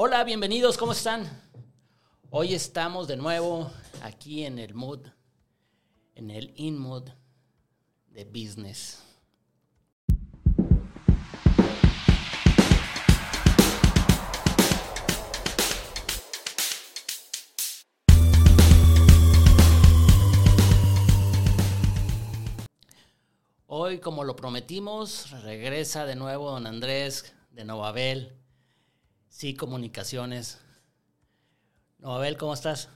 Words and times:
Hola, 0.00 0.22
bienvenidos, 0.22 0.78
¿cómo 0.78 0.92
están? 0.92 1.28
Hoy 2.30 2.54
estamos 2.54 3.08
de 3.08 3.16
nuevo 3.16 3.68
aquí 4.00 4.44
en 4.44 4.60
el 4.60 4.72
mood, 4.72 5.00
en 6.14 6.30
el 6.30 6.52
in 6.54 6.78
mood 6.78 7.08
de 8.06 8.24
business. 8.24 9.02
Hoy, 23.66 23.98
como 23.98 24.22
lo 24.22 24.36
prometimos, 24.36 25.32
regresa 25.42 26.06
de 26.06 26.14
nuevo 26.14 26.52
don 26.52 26.68
Andrés 26.68 27.34
de 27.50 27.64
Novabel, 27.64 28.38
Sí 29.38 29.54
Comunicaciones. 29.54 30.58
Novabel, 31.98 32.36
¿cómo 32.36 32.54
estás? 32.54 32.88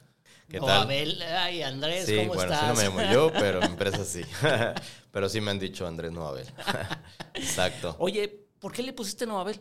¿Qué 0.48 0.58
Novabel, 0.58 1.22
ay 1.22 1.62
Andrés, 1.62 2.06
sí, 2.06 2.16
¿cómo 2.16 2.34
bueno, 2.34 2.52
estás? 2.52 2.76
Sí, 2.76 2.84
no 2.84 2.92
me 2.92 3.04
llamo 3.04 3.14
yo, 3.14 3.32
pero 3.38 3.60
mi 3.60 3.66
empresa 3.66 4.04
sí. 4.04 4.22
pero 5.12 5.28
sí 5.28 5.40
me 5.40 5.52
han 5.52 5.60
dicho 5.60 5.86
Andrés 5.86 6.10
Novabel. 6.10 6.48
Exacto. 7.34 7.94
Oye, 8.00 8.44
¿por 8.58 8.72
qué 8.72 8.82
le 8.82 8.92
pusiste 8.92 9.24
Novabel? 9.24 9.60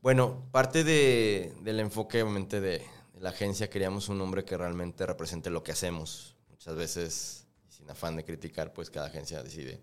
Bueno, 0.00 0.48
parte 0.50 0.82
de, 0.82 1.54
del 1.60 1.78
enfoque, 1.78 2.22
obviamente, 2.22 2.58
de, 2.62 2.78
de 2.78 3.20
la 3.20 3.28
agencia, 3.28 3.68
queríamos 3.68 4.08
un 4.08 4.16
nombre 4.16 4.46
que 4.46 4.56
realmente 4.56 5.04
represente 5.04 5.50
lo 5.50 5.62
que 5.62 5.72
hacemos. 5.72 6.36
Muchas 6.48 6.74
veces, 6.74 7.46
sin 7.68 7.90
afán 7.90 8.16
de 8.16 8.24
criticar, 8.24 8.72
pues 8.72 8.88
cada 8.88 9.08
agencia 9.08 9.42
decide 9.42 9.82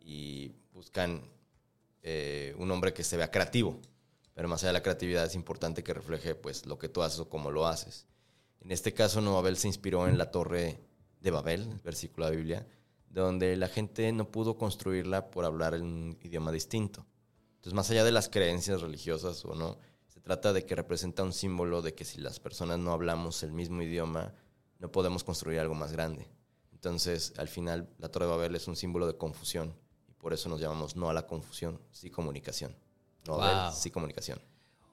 y 0.00 0.52
buscan 0.72 1.30
eh, 2.02 2.56
un 2.58 2.66
nombre 2.66 2.92
que 2.92 3.04
se 3.04 3.16
vea 3.16 3.30
creativo. 3.30 3.80
Pero 4.34 4.48
más 4.48 4.62
allá 4.62 4.68
de 4.68 4.78
la 4.78 4.82
creatividad 4.82 5.24
es 5.24 5.34
importante 5.34 5.82
que 5.82 5.94
refleje 5.94 6.34
pues 6.34 6.66
lo 6.66 6.78
que 6.78 6.88
tú 6.88 7.02
haces 7.02 7.20
o 7.20 7.28
cómo 7.28 7.50
lo 7.50 7.66
haces. 7.66 8.06
En 8.60 8.72
este 8.72 8.92
caso, 8.92 9.22
Babel 9.22 9.56
se 9.56 9.68
inspiró 9.68 10.06
en 10.06 10.18
la 10.18 10.30
torre 10.30 10.80
de 11.20 11.30
Babel, 11.30 11.62
el 11.62 11.80
versículo 11.80 12.26
de 12.26 12.30
la 12.30 12.36
Biblia, 12.36 12.66
donde 13.08 13.56
la 13.56 13.68
gente 13.68 14.12
no 14.12 14.30
pudo 14.30 14.56
construirla 14.56 15.30
por 15.30 15.44
hablar 15.44 15.74
en 15.74 15.82
un 15.82 16.18
idioma 16.22 16.52
distinto. 16.52 17.06
Entonces, 17.56 17.74
más 17.74 17.90
allá 17.90 18.04
de 18.04 18.12
las 18.12 18.28
creencias 18.28 18.80
religiosas 18.80 19.44
o 19.44 19.54
no, 19.54 19.78
se 20.06 20.20
trata 20.20 20.52
de 20.52 20.64
que 20.64 20.74
representa 20.74 21.22
un 21.22 21.32
símbolo 21.32 21.82
de 21.82 21.94
que 21.94 22.04
si 22.04 22.20
las 22.20 22.40
personas 22.40 22.78
no 22.78 22.92
hablamos 22.92 23.42
el 23.42 23.52
mismo 23.52 23.82
idioma, 23.82 24.34
no 24.78 24.90
podemos 24.92 25.24
construir 25.24 25.58
algo 25.58 25.74
más 25.74 25.92
grande. 25.92 26.30
Entonces, 26.72 27.34
al 27.36 27.48
final, 27.48 27.90
la 27.98 28.08
Torre 28.08 28.26
de 28.26 28.30
Babel 28.30 28.56
es 28.56 28.66
un 28.66 28.76
símbolo 28.76 29.06
de 29.06 29.16
confusión 29.16 29.74
y 30.08 30.14
por 30.14 30.32
eso 30.32 30.48
nos 30.48 30.60
llamamos 30.60 30.96
no 30.96 31.10
a 31.10 31.12
la 31.12 31.26
confusión, 31.26 31.80
sí 31.90 32.10
comunicación. 32.10 32.74
No 33.26 33.36
Wow. 33.36 33.72
Sí 33.72 33.90
comunicación. 33.90 34.40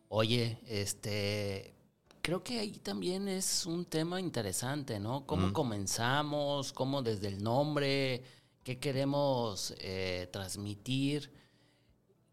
Oye, 0.09 0.59
este, 0.67 1.73
creo 2.22 2.44
que 2.44 2.59
ahí 2.59 2.80
también 2.80 3.28
es 3.28 3.66
un 3.66 3.86
tema 3.86 4.19
interesante, 4.19 5.00
¿no? 5.00 5.25
¿Cómo 5.25 5.52
comenzamos? 5.53 6.72
¿Cómo 6.73 7.02
desde 7.02 7.28
el 7.28 7.44
nombre? 7.44 8.23
¿Qué 8.64 8.80
queremos 8.80 9.73
eh, 9.80 10.30
transmitir? 10.31 11.31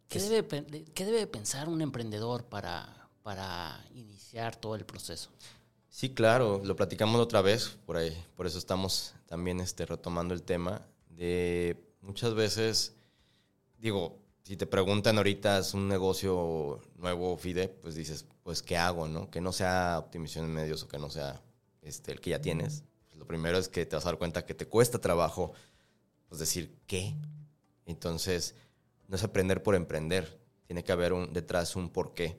¿Qué 0.09 0.19
Es- 0.19 0.29
debe, 0.29 0.85
¿Qué 0.95 1.05
debe 1.05 1.27
pensar 1.27 1.69
un 1.69 1.81
emprendedor 1.81 2.45
para, 2.45 3.09
para 3.23 3.85
iniciar 3.95 4.55
todo 4.57 4.75
el 4.77 4.85
proceso? 4.85 5.31
Sí, 5.89 6.13
claro, 6.13 6.61
lo 6.65 6.75
platicamos 6.77 7.21
otra 7.21 7.41
vez, 7.41 7.77
por 7.87 7.97
ahí, 7.97 8.17
por 8.37 8.47
eso 8.47 8.59
estamos 8.59 9.15
también 9.27 9.61
este, 9.61 9.87
retomando 9.87 10.35
el 10.35 10.43
tema 10.43 10.83
de 11.09 11.77
muchas 12.03 12.35
veces, 12.35 12.95
digo, 13.79 14.19
si 14.45 14.57
te 14.57 14.67
preguntan 14.67 15.17
ahorita 15.17 15.59
es 15.59 15.73
un 15.73 15.89
negocio 15.89 16.81
nuevo, 16.97 17.37
FIDE, 17.39 17.69
pues 17.69 17.95
dices, 17.95 18.27
pues 18.43 18.63
¿qué 18.63 18.77
hago, 18.77 19.09
no? 19.09 19.31
Que 19.31 19.41
no 19.41 19.53
sea 19.53 19.99
optimización 19.99 20.47
de 20.47 20.53
medios 20.53 20.83
o 20.83 20.89
que 20.89 20.99
no 20.99 21.09
sea 21.09 21.43
este, 21.81 22.13
el 22.13 22.21
que 22.21 22.31
ya 22.31 22.41
tienes. 22.41 22.85
Pues, 23.09 23.19
lo 23.19 23.27
primero 23.27 23.57
es 23.57 23.69
que 23.69 23.87
te 23.87 23.97
vas 23.97 24.05
a 24.05 24.11
dar 24.11 24.19
cuenta 24.19 24.45
que 24.45 24.53
te 24.53 24.67
cuesta 24.67 25.01
trabajo, 25.01 25.53
pues 26.29 26.39
decir, 26.39 26.77
¿qué? 26.87 27.15
Entonces, 27.87 28.55
no 29.09 29.17
es 29.17 29.25
aprender 29.25 29.63
por 29.63 29.75
emprender, 29.75 30.39
tiene 30.67 30.85
que 30.85 30.93
haber 30.93 31.15
un, 31.15 31.33
detrás 31.33 31.75
un 31.75 31.89
porqué 31.89 32.39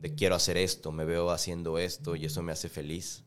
de 0.00 0.14
quiero 0.14 0.34
hacer 0.34 0.56
esto, 0.56 0.92
me 0.92 1.04
veo 1.04 1.30
haciendo 1.30 1.78
esto 1.78 2.16
y 2.16 2.24
eso 2.24 2.42
me 2.42 2.52
hace 2.52 2.70
feliz. 2.70 3.24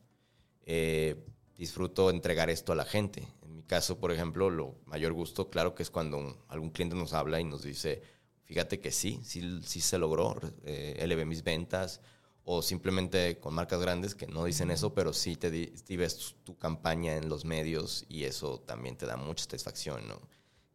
Eh, 0.66 1.24
disfruto 1.56 2.10
entregar 2.10 2.50
esto 2.50 2.72
a 2.72 2.76
la 2.76 2.84
gente. 2.84 3.26
Caso, 3.68 4.00
por 4.00 4.10
ejemplo, 4.12 4.50
lo 4.50 4.76
mayor 4.86 5.12
gusto, 5.12 5.50
claro 5.50 5.74
que 5.76 5.84
es 5.84 5.90
cuando 5.90 6.18
un- 6.18 6.36
algún 6.48 6.70
cliente 6.70 6.96
nos 6.96 7.12
habla 7.12 7.40
y 7.40 7.44
nos 7.44 7.62
dice, 7.62 8.02
fíjate 8.44 8.80
que 8.80 8.90
sí, 8.90 9.20
sí, 9.24 9.60
sí 9.64 9.80
se 9.82 9.98
logró, 9.98 10.36
eh, 10.64 10.96
elevé 11.00 11.24
mis 11.26 11.44
ventas, 11.44 12.00
o 12.44 12.62
simplemente 12.62 13.38
con 13.40 13.54
marcas 13.54 13.80
grandes 13.80 14.14
que 14.16 14.26
no 14.26 14.44
dicen 14.44 14.70
eso, 14.72 14.94
pero 14.94 15.12
sí 15.12 15.36
te 15.36 15.50
di- 15.50 15.72
sí 15.86 15.96
ves 15.98 16.16
tu, 16.18 16.32
tu 16.54 16.58
campaña 16.58 17.16
en 17.16 17.28
los 17.28 17.44
medios 17.44 18.06
y 18.08 18.24
eso 18.24 18.60
también 18.60 18.96
te 18.96 19.06
da 19.06 19.16
mucha 19.18 19.44
satisfacción, 19.44 20.08
¿no? 20.08 20.16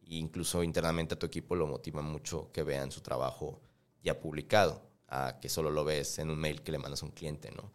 E 0.06 0.14
incluso 0.16 0.62
internamente 0.62 1.14
a 1.14 1.18
tu 1.18 1.26
equipo 1.26 1.56
lo 1.56 1.66
motiva 1.66 2.02
mucho 2.02 2.50
que 2.52 2.62
vean 2.62 2.92
su 2.92 3.00
trabajo 3.00 3.60
ya 4.04 4.20
publicado, 4.20 4.82
a 5.08 5.38
que 5.40 5.48
solo 5.48 5.70
lo 5.70 5.84
ves 5.84 6.18
en 6.20 6.30
un 6.30 6.38
mail 6.38 6.62
que 6.62 6.72
le 6.72 6.78
mandas 6.78 7.02
a 7.02 7.06
un 7.06 7.12
cliente, 7.12 7.50
¿no? 7.52 7.72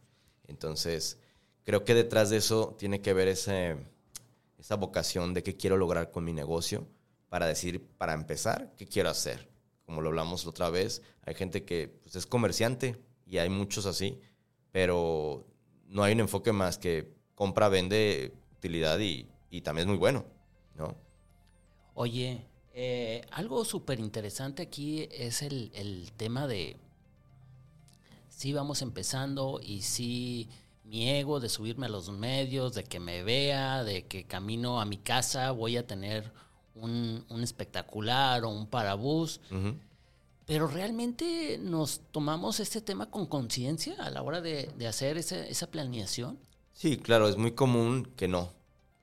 Entonces, 0.48 1.18
creo 1.66 1.84
que 1.86 1.94
detrás 1.94 2.30
de 2.30 2.38
eso 2.38 2.76
tiene 2.80 3.02
que 3.02 3.14
ver 3.14 3.28
ese, 3.28 3.78
esa 4.60 4.76
vocación 4.76 5.34
de 5.34 5.42
qué 5.42 5.56
quiero 5.56 5.78
lograr 5.78 6.12
con 6.12 6.24
mi 6.24 6.34
negocio 6.34 6.88
para 7.30 7.48
decir, 7.48 7.88
para 7.98 8.14
empezar, 8.14 8.74
qué 8.78 8.86
quiero 8.86 9.10
hacer. 9.10 9.50
Como 9.86 10.02
lo 10.02 10.10
hablamos 10.10 10.44
la 10.44 10.50
otra 10.50 10.70
vez, 10.70 11.02
hay 11.24 11.34
gente 11.34 11.64
que 11.64 11.88
pues, 12.04 12.16
es 12.16 12.26
comerciante 12.26 13.02
y 13.26 13.38
hay 13.38 13.50
muchos 13.50 13.86
así, 13.86 14.20
pero 14.72 15.48
no 15.88 16.04
hay 16.04 16.14
un 16.14 16.22
enfoque 16.22 16.52
más 16.52 16.78
que 16.78 17.16
compra, 17.36 17.70
vende 17.70 18.34
utilidad 18.58 19.00
y, 19.00 19.30
y 19.50 19.62
también 19.62 19.88
es 19.88 19.90
muy 19.90 19.98
bueno, 19.98 20.26
¿no? 20.76 20.96
Oye, 21.94 22.46
eh, 22.74 23.22
algo 23.32 23.66
súper 23.66 24.00
interesante 24.00 24.64
aquí 24.64 25.08
es 25.12 25.42
el, 25.42 25.72
el 25.74 26.12
tema 26.14 26.48
de 26.48 26.78
si 28.30 28.54
vamos 28.54 28.82
empezando 28.82 29.60
y 29.62 29.82
si 29.82 30.50
mi 30.90 31.08
ego 31.10 31.40
de 31.40 31.50
subirme 31.50 31.86
a 31.86 31.90
los 31.90 32.10
medios, 32.10 32.74
de 32.74 32.84
que 32.84 33.00
me 33.00 33.24
vea, 33.24 33.84
de 33.84 34.06
que 34.08 34.24
camino 34.26 34.82
a 34.82 34.86
mi 34.86 34.98
casa 34.98 35.52
voy 35.52 35.78
a 35.78 35.86
tener 35.86 36.32
un, 36.76 37.24
un 37.30 37.44
espectacular 37.44 38.44
o 38.44 38.50
un 38.50 38.66
parabús. 38.68 39.40
Pero 40.46 40.68
realmente 40.68 41.60
nos 41.62 42.02
tomamos 42.12 42.60
este 42.60 42.82
tema 42.82 43.12
con 43.12 43.28
conciencia 43.28 43.96
a 44.04 44.10
la 44.10 44.24
hora 44.24 44.42
de, 44.42 44.72
de 44.78 44.88
hacer 44.88 45.18
ese- 45.20 45.48
esa 45.50 45.70
planeación. 45.70 46.40
Sí, 46.74 46.98
claro, 46.98 47.28
es 47.30 47.38
muy 47.38 47.52
común 47.52 48.12
que 48.16 48.28
no, 48.28 48.52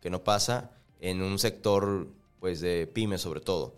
que 0.01 0.11
no 0.11 0.25
pasa 0.25 0.73
en 1.01 1.23
un 1.23 1.39
sector 1.39 2.09
pues 2.41 2.61
de 2.61 2.89
pymes 2.89 3.21
sobre 3.21 3.41
todo. 3.41 3.77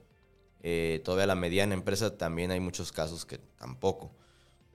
Eh, 0.63 1.03
todavía 1.05 1.27
la 1.27 1.35
mediana 1.35 1.75
empresa 1.75 2.17
también 2.17 2.51
hay 2.53 2.61
muchos 2.61 2.91
casos 2.91 3.27
que 3.27 3.37
tampoco. 3.59 4.11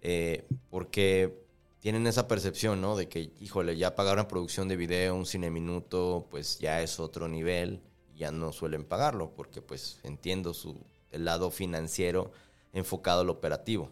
Eh, 0.04 0.46
porque 0.70 1.43
tienen 1.84 2.08
esa 2.08 2.30
percepción, 2.30 2.80
¿no? 2.80 2.96
De 2.96 3.10
que, 3.10 3.34
híjole, 3.42 3.76
ya 3.76 3.94
pagar 3.94 4.14
una 4.14 4.30
producción 4.30 4.70
de 4.70 4.78
video, 4.78 5.16
un 5.16 5.26
cine 5.26 5.52
minuto, 5.52 6.28
pues 6.32 6.58
ya 6.58 6.82
es 6.82 6.98
otro 6.98 7.28
nivel, 7.28 7.82
ya 8.16 8.32
no 8.32 8.54
suelen 8.54 8.86
pagarlo, 8.86 9.34
porque 9.36 9.62
pues 9.62 10.00
entiendo 10.04 10.54
su, 10.54 10.80
el 11.12 11.26
lado 11.26 11.52
financiero 11.52 12.32
enfocado 12.72 13.20
al 13.20 13.30
operativo. 13.30 13.90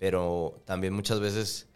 Pero 0.00 0.60
también 0.64 0.94
muchas 0.94 1.20
veces 1.20 1.68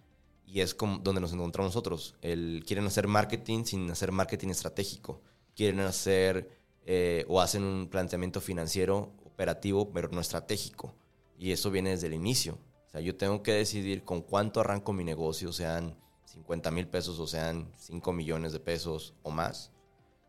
y 0.49 0.63
es 0.63 0.75
como 0.75 0.99
donde 0.99 1.21
nos 1.21 1.33
encontramos 1.33 1.73
nosotros. 1.73 2.17
El, 2.23 2.65
quieren 2.67 2.85
hacer 2.87 3.07
marketing 3.07 3.63
sin 3.67 3.89
hacer 3.89 4.11
marketing 4.11 4.49
estratégico. 4.49 5.21
Quieren 5.55 5.79
hacer 5.79 6.51
eh, 6.87 7.25
o 7.29 7.41
hacen 7.41 7.63
un 7.63 7.87
planteamiento 7.87 8.41
financiero 8.41 9.13
operativo, 9.25 9.93
pero 9.93 10.09
no 10.09 10.21
estratégico. 10.21 10.93
Y 11.39 11.53
eso 11.53 11.71
viene 11.71 11.91
desde 11.91 12.09
el 12.09 12.15
inicio. 12.15 12.59
Sea, 12.97 13.05
yo 13.05 13.15
tengo 13.15 13.43
que 13.43 13.53
decidir 13.53 14.05
con 14.05 14.23
cuánto 14.23 14.61
arranco 14.61 14.95
mi 14.95 15.05
negocio, 15.05 15.53
sean 15.53 15.99
50 16.25 16.71
mil 16.71 16.89
pesos 16.89 17.19
o 17.19 17.27
sean 17.27 17.71
5 17.77 18.13
millones 18.13 18.53
de 18.53 18.61
pesos 18.61 19.13
o 19.23 19.31
más. 19.31 19.71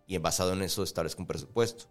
Y 0.05 0.17
basado 0.17 0.51
en 0.51 0.61
eso 0.61 0.83
establezco 0.83 1.21
un 1.21 1.27
presupuesto. 1.27 1.85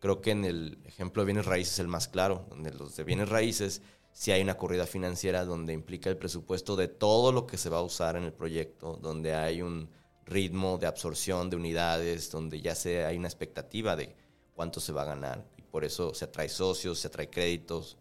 Creo 0.00 0.20
que 0.20 0.32
en 0.32 0.44
el 0.44 0.78
ejemplo 0.84 1.22
de 1.22 1.26
bienes 1.26 1.46
raíces 1.46 1.74
es 1.74 1.78
el 1.78 1.88
más 1.88 2.08
claro, 2.08 2.44
donde 2.50 2.72
los 2.72 2.96
de 2.96 3.04
bienes 3.04 3.28
raíces 3.28 3.82
si 4.10 4.32
hay 4.32 4.42
una 4.42 4.56
corrida 4.56 4.86
financiera 4.86 5.44
donde 5.44 5.74
implica 5.74 6.08
el 6.08 6.16
presupuesto 6.16 6.74
de 6.74 6.88
todo 6.88 7.32
lo 7.32 7.46
que 7.46 7.58
se 7.58 7.68
va 7.68 7.78
a 7.78 7.82
usar 7.82 8.16
en 8.16 8.24
el 8.24 8.32
proyecto, 8.32 8.98
donde 9.00 9.34
hay 9.34 9.60
un 9.60 9.90
ritmo 10.24 10.78
de 10.78 10.86
absorción 10.86 11.50
de 11.50 11.56
unidades, 11.56 12.30
donde 12.30 12.60
ya 12.60 12.74
se, 12.74 13.04
hay 13.04 13.18
una 13.18 13.28
expectativa 13.28 13.94
de 13.94 14.16
cuánto 14.54 14.80
se 14.80 14.92
va 14.92 15.02
a 15.02 15.04
ganar. 15.04 15.46
Y 15.58 15.62
por 15.62 15.84
eso 15.84 16.14
se 16.14 16.24
atrae 16.24 16.48
socios, 16.48 16.98
se 16.98 17.08
atrae 17.08 17.28
créditos 17.28 17.98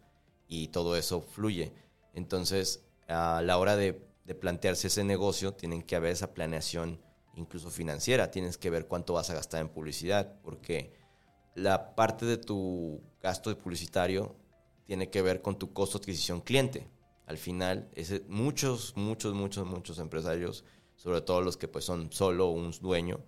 y 0.47 0.69
todo 0.69 0.95
eso 0.95 1.21
fluye. 1.21 1.84
Entonces, 2.15 2.83
a 3.07 3.41
la 3.43 3.57
hora 3.57 3.75
de, 3.75 4.01
plantearse 4.39 4.87
ese 4.87 5.03
negocio, 5.03 5.53
tienen 5.53 5.83
que 5.83 5.95
haber 5.95 6.11
esa 6.11 6.33
planeación 6.33 6.99
incluso 7.35 7.69
financiera. 7.69 8.31
Tienes 8.31 8.57
que 8.57 8.71
ver 8.71 8.87
cuánto 8.87 9.13
vas 9.13 9.29
a 9.29 9.35
gastar 9.35 9.61
en 9.61 9.69
publicidad, 9.69 10.39
porque 10.41 10.93
la 11.53 11.93
parte 11.93 12.25
de 12.25 12.37
tu 12.37 13.01
gasto 13.21 13.55
publicitario 13.57 14.35
tiene 14.85 15.09
que 15.09 15.21
ver 15.21 15.41
con 15.41 15.59
tu 15.59 15.73
costo 15.73 15.99
de 15.99 16.03
adquisición 16.03 16.41
cliente. 16.41 16.89
Al 17.27 17.37
final, 17.37 17.89
ese, 17.93 18.23
muchos, 18.27 18.95
muchos, 18.95 19.33
muchos, 19.33 19.67
muchos 19.67 19.99
empresarios, 19.99 20.63
sobre 20.95 21.21
todo 21.21 21.41
los 21.41 21.57
que 21.57 21.67
pues 21.67 21.85
son 21.85 22.11
solo 22.11 22.49
un 22.49 22.71
dueño, 22.81 23.19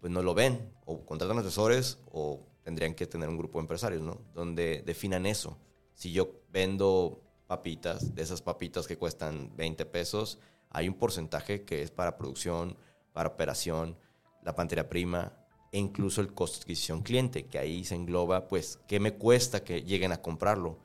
pues 0.00 0.12
no 0.12 0.22
lo 0.22 0.34
ven, 0.34 0.72
o 0.86 1.04
contratan 1.04 1.38
asesores 1.38 1.98
o 2.10 2.46
tendrían 2.62 2.94
que 2.94 3.06
tener 3.06 3.28
un 3.28 3.36
grupo 3.36 3.58
de 3.58 3.64
empresarios, 3.64 4.02
¿no? 4.02 4.20
Donde 4.34 4.82
definan 4.86 5.26
eso. 5.26 5.58
Si 5.94 6.12
yo 6.12 6.42
vendo 6.50 7.27
papitas, 7.48 8.14
de 8.14 8.22
esas 8.22 8.42
papitas 8.42 8.86
que 8.86 8.96
cuestan 8.96 9.56
20 9.56 9.84
pesos, 9.86 10.38
hay 10.70 10.88
un 10.88 10.94
porcentaje 10.94 11.64
que 11.64 11.82
es 11.82 11.90
para 11.90 12.16
producción, 12.16 12.76
para 13.12 13.30
operación, 13.30 13.96
la 14.44 14.54
pantera 14.54 14.88
prima 14.88 15.32
e 15.72 15.78
incluso 15.78 16.20
el 16.20 16.32
costo 16.32 16.58
de 16.58 16.62
adquisición 16.62 17.02
cliente, 17.02 17.46
que 17.46 17.58
ahí 17.58 17.84
se 17.84 17.94
engloba, 17.94 18.48
pues, 18.48 18.78
¿qué 18.86 19.00
me 19.00 19.14
cuesta 19.14 19.64
que 19.64 19.82
lleguen 19.82 20.12
a 20.12 20.22
comprarlo? 20.22 20.78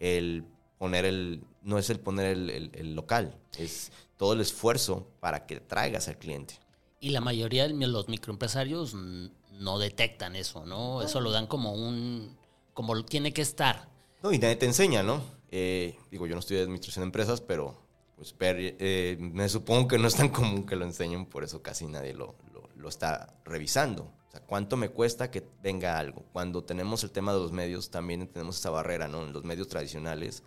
El 0.00 0.44
poner 0.78 1.04
el, 1.04 1.44
no 1.62 1.78
es 1.78 1.90
el 1.90 2.00
poner 2.00 2.36
el, 2.36 2.94
local, 2.94 3.38
es 3.58 3.92
todo 4.16 4.32
el 4.32 4.40
esfuerzo 4.40 5.06
para 5.20 5.46
que 5.46 5.60
traigas 5.60 6.08
al 6.08 6.18
cliente. 6.18 6.58
Y 7.00 7.10
la 7.10 7.20
mayoría 7.20 7.68
de 7.68 7.74
los 7.74 8.08
microempresarios 8.08 8.94
no 8.94 9.78
detectan 9.78 10.34
eso, 10.36 10.66
¿no? 10.66 11.02
Eso 11.02 11.20
lo 11.20 11.30
dan 11.30 11.46
como 11.46 11.72
un, 11.72 12.36
como 12.74 13.04
tiene 13.04 13.32
que 13.32 13.42
estar. 13.42 13.88
No, 14.22 14.32
y 14.32 14.38
nadie 14.38 14.56
te 14.56 14.66
enseña, 14.66 15.02
¿no? 15.02 15.22
Eh, 15.50 15.96
digo, 16.10 16.26
yo 16.26 16.34
no 16.34 16.40
de 16.42 16.62
administración 16.62 17.02
de 17.02 17.06
empresas, 17.06 17.40
pero 17.40 17.86
pues 18.16 18.34
eh, 18.40 19.16
me 19.20 19.48
supongo 19.48 19.88
que 19.88 19.98
no 19.98 20.08
es 20.08 20.16
tan 20.16 20.30
común 20.30 20.64
que 20.64 20.76
lo 20.76 20.84
enseñen, 20.84 21.26
por 21.26 21.44
eso 21.44 21.62
casi 21.62 21.86
nadie 21.86 22.14
lo, 22.14 22.34
lo, 22.76 22.88
está 22.88 23.34
revisando. 23.44 24.04
O 24.28 24.30
sea, 24.30 24.40
¿cuánto 24.40 24.76
me 24.76 24.88
cuesta 24.88 25.30
que 25.30 25.46
venga 25.62 25.98
algo? 25.98 26.24
Cuando 26.32 26.64
tenemos 26.64 27.04
el 27.04 27.10
tema 27.10 27.32
de 27.32 27.40
los 27.40 27.52
medios, 27.52 27.90
también 27.90 28.26
tenemos 28.28 28.58
esa 28.58 28.70
barrera, 28.70 29.06
¿no? 29.06 29.24
En 29.24 29.32
los 29.32 29.44
medios 29.44 29.68
tradicionales, 29.68 30.42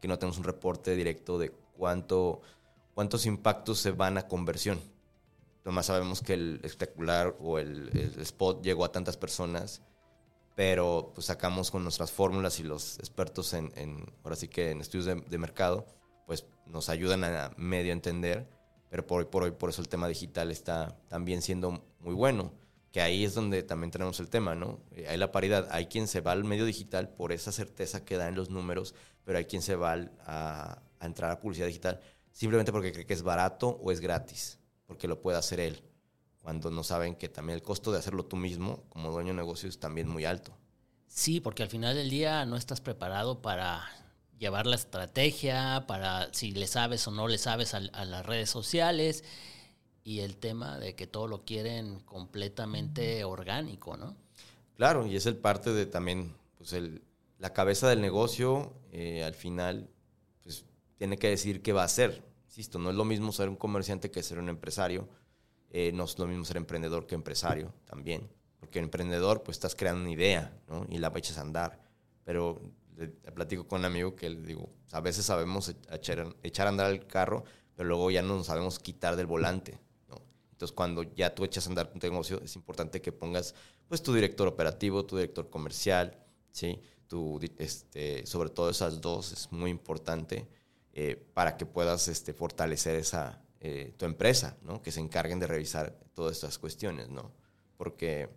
que 0.00 0.08
no 0.08 0.18
tenemos 0.18 0.38
un 0.38 0.44
reporte 0.44 0.94
directo 0.96 1.38
de 1.38 1.50
cuánto, 1.50 2.42
cuántos 2.94 3.26
impactos 3.26 3.78
se 3.78 3.92
van 3.92 4.18
a 4.18 4.28
conversión. 4.28 4.80
Nomás 5.64 5.86
sabemos 5.86 6.20
que 6.20 6.34
el 6.34 6.60
espectacular 6.62 7.34
o 7.40 7.58
el, 7.58 7.88
spot 8.20 8.62
llegó 8.62 8.84
a 8.84 8.92
tantas 8.92 9.16
personas, 9.16 9.80
pero 10.54 11.12
pues 11.14 11.26
sacamos 11.26 11.70
con 11.70 11.82
nuestras 11.82 12.12
fórmulas 12.12 12.60
y 12.60 12.62
los 12.62 12.98
expertos 12.98 13.52
en, 13.54 13.72
ahora 14.22 14.36
sí 14.36 14.48
que 14.48 14.70
en 14.70 14.80
estudios 14.80 15.06
de, 15.06 15.16
de 15.16 15.38
mercado, 15.38 15.86
pues 16.26 16.46
nos 16.66 16.88
ayudan 16.88 17.24
a 17.24 17.50
medio 17.56 17.92
entender, 17.92 18.48
pero 18.90 19.06
por 19.06 19.20
hoy 19.20 19.26
por 19.26 19.42
hoy 19.42 19.50
por 19.50 19.70
eso 19.70 19.82
el 19.82 19.88
tema 19.88 20.08
digital 20.08 20.50
está 20.50 20.96
también 21.08 21.42
siendo 21.42 21.84
muy 22.00 22.14
bueno, 22.14 22.52
que 22.92 23.00
ahí 23.00 23.24
es 23.24 23.34
donde 23.34 23.62
también 23.62 23.90
tenemos 23.90 24.20
el 24.20 24.28
tema, 24.28 24.54
¿no? 24.54 24.80
Eh, 24.92 25.06
hay 25.08 25.16
la 25.16 25.32
paridad, 25.32 25.68
hay 25.72 25.86
quien 25.86 26.06
se 26.06 26.20
va 26.20 26.32
al 26.32 26.44
medio 26.44 26.64
digital 26.64 27.08
por 27.08 27.32
esa 27.32 27.50
certeza 27.50 28.04
que 28.04 28.16
da 28.16 28.28
en 28.28 28.36
los 28.36 28.50
números, 28.50 28.94
pero 29.24 29.38
hay 29.38 29.46
quien 29.46 29.62
se 29.62 29.74
va 29.74 29.94
a, 30.24 30.82
a 31.00 31.06
entrar 31.06 31.30
a 31.30 31.40
publicidad 31.40 31.66
digital 31.66 32.00
simplemente 32.30 32.72
porque 32.72 32.92
cree 32.92 33.06
que 33.06 33.14
es 33.14 33.22
barato 33.22 33.68
o 33.68 33.90
es 33.90 34.00
gratis, 34.00 34.58
porque 34.86 35.08
lo 35.08 35.20
puede 35.20 35.38
hacer 35.38 35.60
él, 35.60 35.82
cuando 36.44 36.70
no 36.70 36.84
saben 36.84 37.16
que 37.16 37.30
también 37.30 37.56
el 37.56 37.62
costo 37.62 37.90
de 37.90 37.98
hacerlo 37.98 38.26
tú 38.26 38.36
mismo 38.36 38.84
como 38.90 39.10
dueño 39.10 39.28
de 39.28 39.36
negocio 39.36 39.66
es 39.66 39.78
también 39.78 40.06
muy 40.06 40.26
alto. 40.26 40.54
Sí, 41.08 41.40
porque 41.40 41.62
al 41.62 41.70
final 41.70 41.96
del 41.96 42.10
día 42.10 42.44
no 42.44 42.56
estás 42.56 42.82
preparado 42.82 43.40
para 43.40 43.88
llevar 44.38 44.66
la 44.66 44.76
estrategia, 44.76 45.86
para 45.88 46.30
si 46.34 46.52
le 46.52 46.66
sabes 46.66 47.08
o 47.08 47.10
no 47.10 47.28
le 47.28 47.38
sabes 47.38 47.72
a, 47.72 47.80
las 47.80 48.26
redes 48.26 48.50
sociales 48.50 49.24
y 50.04 50.20
el 50.20 50.36
tema 50.36 50.78
de 50.78 50.94
que 50.94 51.06
todo 51.06 51.28
lo 51.28 51.46
quieren 51.46 52.00
completamente 52.00 53.24
orgánico, 53.24 53.96
¿no? 53.96 54.14
Claro, 54.76 55.06
y 55.06 55.16
es 55.16 55.24
el 55.24 55.36
parte 55.36 55.72
de 55.72 55.86
también, 55.86 56.36
pues 56.58 56.74
el, 56.74 57.00
la 57.38 57.54
cabeza 57.54 57.88
del 57.88 58.02
negocio, 58.02 58.74
eh, 58.92 59.24
al 59.24 59.34
final, 59.34 59.88
pues 60.42 60.66
tiene 60.98 61.16
que 61.16 61.30
decir 61.30 61.62
qué 61.62 61.72
va 61.72 61.82
a 61.82 61.86
hacer. 61.86 62.22
Insisto, 62.48 62.78
no 62.78 62.90
es 62.90 62.96
lo 62.96 63.06
mismo 63.06 63.32
ser 63.32 63.48
un 63.48 63.56
comerciante 63.56 64.10
que 64.10 64.22
ser 64.22 64.38
un 64.38 64.50
empresario, 64.50 65.08
eh, 65.76 65.90
no 65.92 66.04
es 66.04 66.16
lo 66.20 66.28
mismo 66.28 66.44
ser 66.44 66.56
emprendedor 66.56 67.04
que 67.04 67.16
empresario 67.16 67.74
también, 67.84 68.30
porque 68.60 68.78
emprendedor, 68.78 69.42
pues 69.42 69.56
estás 69.56 69.74
creando 69.74 70.02
una 70.02 70.12
idea, 70.12 70.56
¿no? 70.68 70.86
Y 70.88 70.98
la 70.98 71.12
echas 71.16 71.36
a 71.36 71.40
andar, 71.40 71.80
pero 72.22 72.62
le, 72.96 73.08
platico 73.08 73.66
con 73.66 73.80
un 73.80 73.86
amigo 73.86 74.14
que 74.14 74.30
le 74.30 74.40
digo, 74.40 74.70
a 74.92 75.00
veces 75.00 75.24
sabemos 75.24 75.74
echar, 75.90 76.36
echar 76.44 76.68
a 76.68 76.70
andar 76.70 76.92
el 76.92 77.08
carro, 77.08 77.42
pero 77.74 77.88
luego 77.88 78.12
ya 78.12 78.22
no 78.22 78.36
nos 78.36 78.46
sabemos 78.46 78.78
quitar 78.78 79.16
del 79.16 79.26
volante. 79.26 79.80
Entonces, 80.52 80.72
cuando 80.72 81.02
ya 81.02 81.34
tú 81.34 81.42
echas 81.42 81.66
a 81.66 81.70
andar 81.70 81.88
tu 81.88 81.98
negocio, 81.98 82.40
es 82.40 82.54
importante 82.54 83.02
que 83.02 83.10
pongas 83.10 83.56
pues 83.88 84.00
tu 84.00 84.14
director 84.14 84.46
operativo, 84.46 85.04
tu 85.04 85.16
director 85.16 85.50
comercial, 85.50 86.16
¿sí? 86.52 86.80
Tu, 87.08 87.40
este, 87.58 88.24
sobre 88.26 88.50
todo 88.50 88.70
esas 88.70 89.00
dos 89.00 89.32
es 89.32 89.50
muy 89.50 89.72
importante 89.72 90.46
eh, 90.92 91.16
para 91.34 91.56
que 91.56 91.66
puedas 91.66 92.06
este, 92.06 92.32
fortalecer 92.32 92.94
esa, 92.94 93.43
eh, 93.66 93.94
tu 93.96 94.04
empresa, 94.04 94.58
¿no? 94.60 94.82
que 94.82 94.92
se 94.92 95.00
encarguen 95.00 95.40
de 95.40 95.46
revisar 95.46 95.98
todas 96.12 96.36
estas 96.36 96.58
cuestiones, 96.58 97.08
¿no? 97.08 97.32
porque 97.78 98.28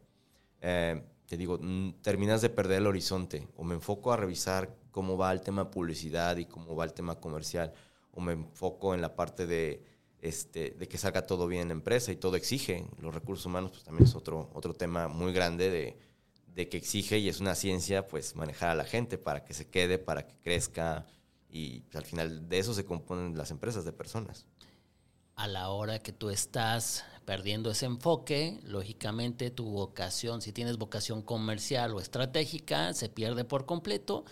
eh, 0.62 1.04
te 1.26 1.36
digo, 1.36 1.60
mm, 1.62 1.96
terminas 2.02 2.42
de 2.42 2.50
perder 2.50 2.78
el 2.78 2.88
horizonte 2.88 3.46
o 3.58 3.66
me 3.66 3.76
enfoco 3.76 4.14
a 4.14 4.16
revisar 4.16 4.74
cómo 4.90 5.18
va 5.18 5.34
el 5.34 5.42
tema 5.42 5.70
publicidad 5.70 6.38
y 6.38 6.46
cómo 6.46 6.78
va 6.78 6.86
el 6.86 6.94
tema 6.94 7.20
comercial 7.20 7.74
o 8.12 8.22
me 8.22 8.32
enfoco 8.32 8.94
en 8.94 9.02
la 9.02 9.18
parte 9.18 9.46
de, 9.46 9.84
este, 10.22 10.72
de 10.72 10.88
que 10.88 10.98
salga 10.98 11.26
todo 11.26 11.46
bien 11.46 11.64
en 11.64 11.68
la 11.68 11.74
empresa 11.74 12.14
y 12.14 12.16
todo 12.16 12.38
exige. 12.38 12.86
Los 13.02 13.14
recursos 13.14 13.46
humanos 13.48 13.72
pues 13.72 13.84
también 13.84 14.08
es 14.08 14.16
otro, 14.16 14.50
otro 14.54 14.74
tema 14.76 15.10
muy 15.10 15.34
grande 15.34 15.70
de, 15.70 15.98
de 16.56 16.70
que 16.70 16.78
exige 16.78 17.18
y 17.18 17.28
es 17.28 17.42
una 17.42 17.54
ciencia 17.54 18.08
pues 18.08 18.34
manejar 18.38 18.70
a 18.70 18.76
la 18.76 18.86
gente 18.86 19.18
para 19.18 19.44
que 19.44 19.54
se 19.54 19.68
quede, 19.68 20.00
para 20.00 20.26
que 20.26 20.38
crezca 20.38 21.06
y 21.50 21.82
pues, 21.82 21.98
al 21.98 22.06
final 22.06 22.48
de 22.48 22.60
eso 22.60 22.74
se 22.74 22.86
componen 22.86 23.38
las 23.38 23.52
empresas 23.52 23.84
de 23.84 23.92
personas. 23.92 24.48
A 25.38 25.48
la 25.48 25.70
hora 25.70 26.00
que 26.00 26.12
tú 26.12 26.32
estás 26.32 27.06
perdiendo 27.24 27.70
ese 27.70 27.86
enfoque, 27.86 28.60
lógicamente 28.64 29.52
tu 29.52 29.66
vocación, 29.66 30.42
si 30.42 30.52
tienes 30.52 30.80
vocación 30.80 31.22
comercial 31.22 31.94
o 31.94 32.00
estratégica, 32.00 32.96
se 32.96 33.08
pierde 33.08 33.46
por 33.46 33.68
completo 33.68 34.26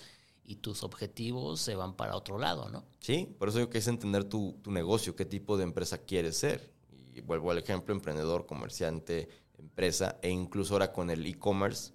y 0.43 0.55
tus 0.55 0.81
objetivos 0.81 1.61
se 1.61 1.75
van 1.75 1.95
para 1.95 2.15
otro 2.15 2.39
lado, 2.39 2.69
¿no? 2.69 2.85
Sí, 3.01 3.29
por 3.37 3.49
eso 3.49 3.59
yo 3.59 3.69
que 3.69 3.77
es 3.77 3.87
entender 3.87 4.23
tu, 4.23 4.57
tu 4.63 4.71
negocio, 4.71 5.15
qué 5.15 5.25
tipo 5.25 5.57
de 5.57 5.65
empresa 5.65 5.99
quieres 5.99 6.37
ser. 6.37 6.73
Y 7.13 7.21
vuelvo 7.21 7.51
al 7.51 7.59
ejemplo, 7.59 7.93
emprendedor, 7.93 8.47
comerciante, 8.47 9.29
empresa, 9.59 10.17
e 10.23 10.31
incluso 10.31 10.73
ahora 10.73 10.91
con 10.91 11.11
el 11.11 11.23
e-commerce, 11.27 11.93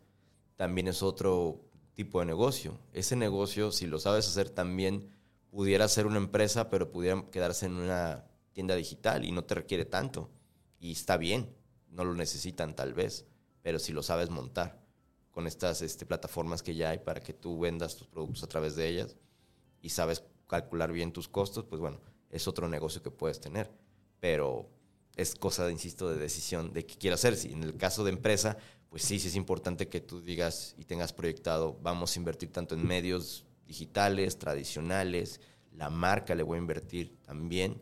también 0.55 0.87
es 0.87 1.03
otro 1.03 1.65
tipo 1.95 2.21
de 2.21 2.27
negocio. 2.27 2.79
Ese 2.93 3.17
negocio, 3.17 3.73
si 3.73 3.89
lo 3.89 3.99
sabes 3.99 4.29
hacer 4.29 4.51
también, 4.51 5.11
pudiera 5.51 5.89
ser 5.89 6.07
una 6.07 6.19
empresa, 6.19 6.71
pero 6.71 6.93
pudiera 6.93 7.29
quedarse 7.33 7.67
en 7.67 7.73
una 7.73 8.30
tienda 8.53 8.75
digital 8.75 9.25
y 9.25 9.33
no 9.33 9.45
te 9.45 9.55
requiere 9.55 9.85
tanto 9.85 10.31
y 10.79 10.93
está 10.93 11.17
bien, 11.17 11.55
no 11.89 12.05
lo 12.05 12.15
necesitan 12.15 12.75
tal 12.75 12.95
vez, 12.95 13.27
pero 13.63 13.79
si 13.79 13.93
lo 13.93 14.03
sabes 14.03 14.31
montar 14.31 14.81
con 15.31 15.47
estas 15.47 15.83
este, 15.83 16.07
plataformas 16.07 16.63
que 16.63 16.75
ya 16.75 16.91
hay 16.91 16.99
para 16.99 17.21
que 17.21 17.33
tú 17.33 17.59
vendas 17.61 17.97
tus 17.97 18.09
productos 18.09 18.43
a 18.43 18.49
través 18.49 18.75
de 18.77 18.89
ellas 18.89 19.17
y 19.81 19.91
sabes 19.91 20.25
calcular 20.49 20.93
bien 20.93 21.13
tus 21.13 21.29
costos, 21.29 21.65
pues 21.65 21.81
bueno, 21.81 22.01
es 22.31 22.49
otro 22.49 22.69
negocio 22.69 23.03
que 23.03 23.11
puedes 23.11 23.41
tener, 23.41 23.71
pero 24.19 24.69
es 25.17 25.35
cosa, 25.35 25.71
insisto, 25.71 26.09
de 26.09 26.19
decisión 26.19 26.73
de 26.73 26.87
qué 26.87 26.97
quieras 26.97 27.21
hacer. 27.21 27.37
Si 27.37 27.53
en 27.53 27.63
el 27.63 27.77
caso 27.77 28.05
de 28.05 28.11
empresa, 28.11 28.57
pues 28.89 29.03
sí, 29.03 29.19
sí 29.21 29.29
es 29.29 29.37
importante 29.37 29.89
que 29.89 30.01
tú 30.01 30.21
digas 30.21 30.75
y 30.79 30.85
tengas 30.85 31.13
proyectado, 31.13 31.79
vamos 31.83 32.17
a 32.17 32.19
invertir 32.19 32.51
tanto 32.51 32.75
en 32.75 32.87
medios 32.87 33.45
digitales, 33.67 34.39
tradicionales, 34.39 35.41
la 35.73 35.91
marca 35.91 36.35
le 36.35 36.43
voy 36.43 36.57
a 36.57 36.61
invertir 36.61 37.17
también 37.23 37.81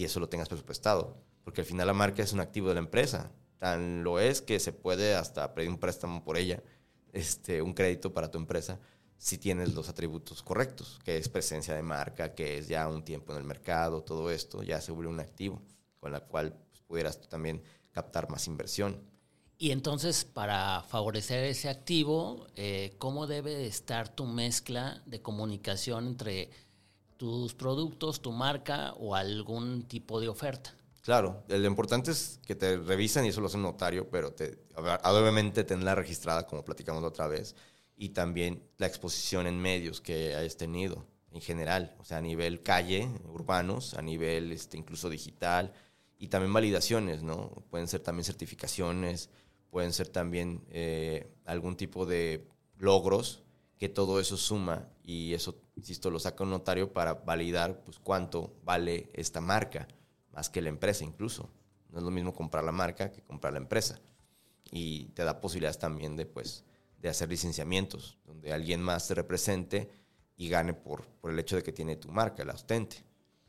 y 0.00 0.04
eso 0.04 0.18
lo 0.18 0.30
tengas 0.30 0.48
presupuestado 0.48 1.22
porque 1.44 1.60
al 1.60 1.66
final 1.66 1.86
la 1.86 1.92
marca 1.92 2.22
es 2.22 2.32
un 2.32 2.40
activo 2.40 2.68
de 2.68 2.74
la 2.74 2.80
empresa. 2.80 3.32
Tan 3.58 4.02
lo 4.02 4.18
es 4.18 4.40
que 4.40 4.58
se 4.58 4.72
puede 4.72 5.14
hasta 5.14 5.52
pedir 5.54 5.68
un 5.68 5.78
préstamo 5.78 6.24
por 6.24 6.38
ella, 6.38 6.62
este, 7.12 7.60
un 7.60 7.74
crédito 7.74 8.14
para 8.14 8.30
tu 8.30 8.38
empresa, 8.38 8.80
si 9.18 9.36
tienes 9.36 9.74
los 9.74 9.90
atributos 9.90 10.42
correctos, 10.42 10.98
que 11.04 11.18
es 11.18 11.28
presencia 11.28 11.74
de 11.74 11.82
marca, 11.82 12.34
que 12.34 12.56
es 12.56 12.68
ya 12.68 12.88
un 12.88 13.04
tiempo 13.04 13.32
en 13.32 13.38
el 13.38 13.44
mercado, 13.44 14.02
todo 14.02 14.30
esto 14.30 14.62
ya 14.62 14.80
se 14.80 14.92
vuelve 14.92 15.10
un 15.10 15.20
activo 15.20 15.60
con 15.98 16.12
la 16.12 16.20
cual 16.20 16.54
pues, 16.70 16.82
pudieras 16.82 17.20
tú 17.20 17.28
también 17.28 17.62
captar 17.90 18.30
más 18.30 18.46
inversión. 18.46 18.98
Y 19.58 19.72
entonces, 19.72 20.24
para 20.24 20.82
favorecer 20.88 21.44
ese 21.44 21.68
activo, 21.68 22.46
eh, 22.56 22.94
¿cómo 22.96 23.26
debe 23.26 23.66
estar 23.66 24.08
tu 24.08 24.24
mezcla 24.24 25.02
de 25.04 25.20
comunicación 25.20 26.06
entre 26.06 26.48
tus 27.20 27.52
productos, 27.52 28.22
tu 28.22 28.32
marca 28.32 28.94
o 28.94 29.14
algún 29.14 29.82
tipo 29.82 30.22
de 30.22 30.28
oferta? 30.28 30.74
Claro, 31.02 31.44
lo 31.48 31.66
importante 31.66 32.12
es 32.12 32.40
que 32.46 32.54
te 32.54 32.78
revisan 32.78 33.26
y 33.26 33.28
eso 33.28 33.42
lo 33.42 33.48
hace 33.48 33.58
un 33.58 33.64
notario, 33.64 34.08
pero 34.08 34.32
te, 34.32 34.58
obviamente 35.04 35.62
tenerla 35.64 35.94
registrada, 35.94 36.46
como 36.46 36.64
platicamos 36.64 37.02
la 37.02 37.08
otra 37.08 37.26
vez, 37.26 37.54
y 37.94 38.08
también 38.08 38.62
la 38.78 38.86
exposición 38.86 39.46
en 39.46 39.60
medios 39.60 40.00
que 40.00 40.34
hayas 40.34 40.56
tenido 40.56 41.04
en 41.30 41.42
general, 41.42 41.94
o 41.98 42.06
sea, 42.06 42.16
a 42.16 42.22
nivel 42.22 42.62
calle, 42.62 43.06
urbanos, 43.28 43.92
a 43.92 44.00
nivel 44.00 44.50
este, 44.50 44.78
incluso 44.78 45.10
digital, 45.10 45.74
y 46.16 46.28
también 46.28 46.54
validaciones, 46.54 47.22
¿no? 47.22 47.50
Pueden 47.68 47.86
ser 47.86 48.00
también 48.00 48.24
certificaciones, 48.24 49.28
pueden 49.68 49.92
ser 49.92 50.08
también 50.08 50.64
eh, 50.70 51.30
algún 51.44 51.76
tipo 51.76 52.06
de 52.06 52.48
logros, 52.78 53.42
que 53.76 53.90
todo 53.90 54.20
eso 54.20 54.38
suma 54.38 54.88
y 55.02 55.34
eso 55.34 55.58
insisto, 55.80 56.10
lo 56.10 56.18
saca 56.18 56.44
un 56.44 56.50
notario 56.50 56.92
para 56.92 57.14
validar 57.14 57.82
pues, 57.84 57.98
cuánto 57.98 58.54
vale 58.64 59.10
esta 59.14 59.40
marca, 59.40 59.88
más 60.32 60.50
que 60.50 60.60
la 60.60 60.68
empresa 60.68 61.04
incluso. 61.04 61.50
No 61.88 61.98
es 61.98 62.04
lo 62.04 62.10
mismo 62.10 62.34
comprar 62.34 62.62
la 62.64 62.72
marca 62.72 63.10
que 63.10 63.22
comprar 63.22 63.54
la 63.54 63.58
empresa. 63.58 63.98
Y 64.70 65.06
te 65.06 65.24
da 65.24 65.40
posibilidades 65.40 65.78
también 65.78 66.16
de, 66.16 66.26
pues, 66.26 66.64
de 66.98 67.08
hacer 67.08 67.28
licenciamientos, 67.30 68.18
donde 68.24 68.52
alguien 68.52 68.82
más 68.82 69.08
te 69.08 69.14
represente 69.14 69.90
y 70.36 70.48
gane 70.48 70.74
por, 70.74 71.06
por 71.20 71.32
el 71.32 71.38
hecho 71.38 71.56
de 71.56 71.62
que 71.62 71.72
tiene 71.72 71.96
tu 71.96 72.10
marca, 72.10 72.44
la 72.44 72.52
ostente. 72.52 73.04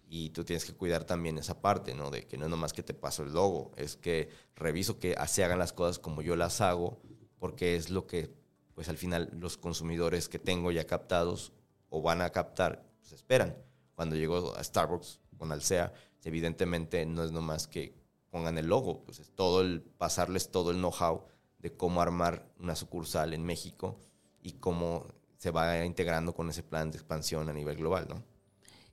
Y 0.07 0.31
tú 0.31 0.43
tienes 0.43 0.65
que 0.65 0.73
cuidar 0.73 1.03
también 1.03 1.37
esa 1.37 1.61
parte, 1.61 1.93
¿no? 1.93 2.09
De 2.09 2.27
que 2.27 2.37
no 2.37 2.45
es 2.45 2.49
nomás 2.49 2.73
que 2.73 2.81
te 2.81 2.93
paso 2.93 3.23
el 3.23 3.33
logo, 3.33 3.71
es 3.75 3.95
que 3.95 4.29
reviso 4.55 4.99
que 4.99 5.15
se 5.27 5.43
hagan 5.43 5.59
las 5.59 5.73
cosas 5.73 5.99
como 5.99 6.21
yo 6.21 6.35
las 6.35 6.61
hago, 6.61 7.01
porque 7.39 7.75
es 7.75 7.89
lo 7.89 8.07
que, 8.07 8.33
pues 8.73 8.89
al 8.89 8.97
final, 8.97 9.29
los 9.33 9.57
consumidores 9.57 10.27
que 10.27 10.39
tengo 10.39 10.71
ya 10.71 10.85
captados 10.85 11.53
o 11.91 12.01
van 12.01 12.21
a 12.21 12.31
captar, 12.31 12.83
pues 12.99 13.11
esperan. 13.11 13.55
Cuando 13.93 14.15
llego 14.15 14.55
a 14.55 14.63
Starbucks 14.63 15.19
con 15.37 15.51
Alsea, 15.51 15.93
evidentemente 16.23 17.05
no 17.05 17.23
es 17.23 17.31
nomás 17.31 17.67
que 17.67 17.93
pongan 18.31 18.57
el 18.57 18.67
logo, 18.67 19.03
pues 19.03 19.19
es 19.19 19.29
todo 19.35 19.61
el, 19.61 19.81
pasarles 19.81 20.49
todo 20.49 20.71
el 20.71 20.77
know-how 20.77 21.25
de 21.59 21.75
cómo 21.75 22.01
armar 22.01 22.49
una 22.59 22.75
sucursal 22.75 23.33
en 23.33 23.43
México 23.43 23.99
y 24.41 24.53
cómo 24.53 25.05
se 25.37 25.51
va 25.51 25.85
integrando 25.85 26.33
con 26.33 26.49
ese 26.49 26.63
plan 26.63 26.89
de 26.89 26.97
expansión 26.97 27.49
a 27.49 27.53
nivel 27.53 27.75
global, 27.75 28.07
¿no? 28.09 28.23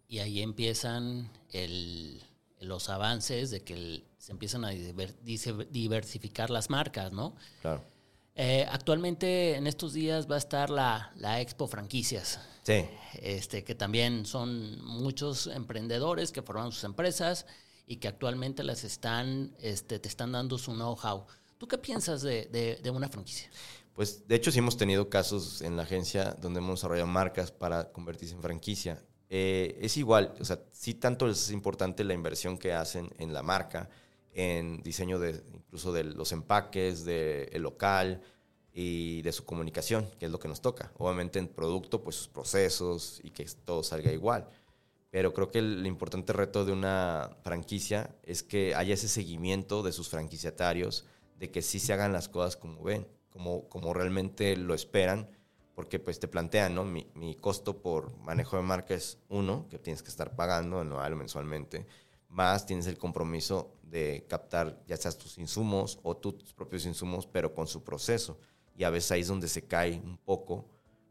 Y 0.08 0.18
ahí 0.18 0.42
empiezan 0.42 1.30
los 2.60 2.88
avances 2.88 3.50
de 3.50 3.62
que 3.62 4.02
se 4.18 4.32
empiezan 4.32 4.64
a 4.64 4.70
diversificar 4.70 6.50
las 6.50 6.68
marcas, 6.68 7.12
¿no? 7.12 7.36
Claro. 7.60 7.84
Eh, 8.40 8.64
actualmente 8.70 9.56
en 9.56 9.66
estos 9.66 9.94
días 9.94 10.30
va 10.30 10.36
a 10.36 10.38
estar 10.38 10.70
la, 10.70 11.10
la, 11.16 11.40
Expo 11.40 11.66
Franquicias. 11.66 12.38
Sí. 12.62 12.84
Este, 13.14 13.64
que 13.64 13.74
también 13.74 14.26
son 14.26 14.80
muchos 14.84 15.48
emprendedores 15.48 16.30
que 16.30 16.40
forman 16.42 16.70
sus 16.70 16.84
empresas 16.84 17.46
y 17.84 17.96
que 17.96 18.06
actualmente 18.06 18.62
las 18.62 18.84
están, 18.84 19.56
este, 19.58 19.98
te 19.98 20.08
están 20.08 20.30
dando 20.30 20.56
su 20.56 20.72
know-how. 20.72 21.26
¿Tú 21.58 21.66
qué 21.66 21.78
piensas 21.78 22.22
de, 22.22 22.46
de, 22.80 22.90
una 22.90 23.08
franquicia? 23.08 23.50
Pues 23.92 24.28
de 24.28 24.36
hecho 24.36 24.52
sí 24.52 24.60
hemos 24.60 24.76
tenido 24.76 25.10
casos 25.10 25.60
en 25.60 25.76
la 25.76 25.82
agencia 25.82 26.36
donde 26.40 26.60
hemos 26.60 26.78
desarrollado 26.78 27.08
marcas 27.08 27.50
para 27.50 27.90
convertirse 27.90 28.36
en 28.36 28.42
franquicia. 28.42 29.02
Eh, 29.28 29.76
es 29.80 29.96
igual, 29.96 30.32
o 30.40 30.44
sea, 30.44 30.60
sí 30.70 30.94
tanto 30.94 31.28
es 31.28 31.50
importante 31.50 32.04
la 32.04 32.14
inversión 32.14 32.56
que 32.56 32.72
hacen 32.72 33.10
en 33.18 33.32
la 33.32 33.42
marca, 33.42 33.90
en 34.38 34.84
diseño 34.84 35.18
de 35.18 35.42
incluso 35.52 35.92
de 35.92 36.04
los 36.04 36.30
empaques, 36.30 37.04
del 37.04 37.48
el 37.50 37.60
local 37.60 38.22
y 38.72 39.20
de 39.22 39.32
su 39.32 39.44
comunicación, 39.44 40.08
que 40.16 40.26
es 40.26 40.30
lo 40.30 40.38
que 40.38 40.46
nos 40.46 40.60
toca. 40.60 40.92
Obviamente 40.96 41.40
en 41.40 41.48
producto, 41.48 42.04
pues 42.04 42.14
sus 42.14 42.28
procesos 42.28 43.20
y 43.24 43.30
que 43.30 43.44
todo 43.64 43.82
salga 43.82 44.12
igual. 44.12 44.48
Pero 45.10 45.34
creo 45.34 45.50
que 45.50 45.58
el, 45.58 45.84
importante 45.86 46.32
reto 46.32 46.64
de 46.64 46.70
una 46.70 47.36
franquicia 47.42 48.14
es 48.22 48.44
que 48.44 48.76
haya 48.76 48.94
ese 48.94 49.08
seguimiento 49.08 49.82
de 49.82 49.90
sus 49.90 50.08
franquiciatarios, 50.08 51.04
de 51.36 51.50
que 51.50 51.60
sí 51.60 51.80
se 51.80 51.92
hagan 51.92 52.12
las 52.12 52.28
cosas 52.28 52.56
como 52.56 52.84
ven, 52.84 53.08
como, 53.30 53.68
como 53.68 53.92
realmente 53.92 54.56
lo 54.56 54.72
esperan, 54.72 55.28
porque 55.74 55.98
pues 55.98 56.20
te 56.20 56.28
plantean, 56.28 56.76
¿no? 56.76 56.84
Mi, 56.84 57.10
mi 57.14 57.34
costo 57.34 57.82
por 57.82 58.16
manejo 58.18 58.56
de 58.56 58.62
marca 58.62 58.94
es 58.94 59.18
uno, 59.28 59.66
que 59.68 59.80
tienes 59.80 60.04
que 60.04 60.10
estar 60.10 60.36
pagando 60.36 60.78
anual 60.78 61.14
o 61.14 61.16
mensualmente, 61.16 61.86
más 62.28 62.66
tienes 62.66 62.86
el 62.86 62.98
compromiso 62.98 63.77
de 63.90 64.26
captar 64.28 64.82
ya 64.86 64.96
seas 64.96 65.16
tus 65.16 65.38
insumos 65.38 65.98
o 66.02 66.16
tus 66.16 66.52
propios 66.52 66.84
insumos, 66.86 67.26
pero 67.26 67.54
con 67.54 67.66
su 67.66 67.82
proceso. 67.82 68.38
Y 68.76 68.84
a 68.84 68.90
veces 68.90 69.12
ahí 69.12 69.20
es 69.22 69.28
donde 69.28 69.48
se 69.48 69.66
cae 69.66 70.00
un 70.04 70.18
poco, 70.18 70.68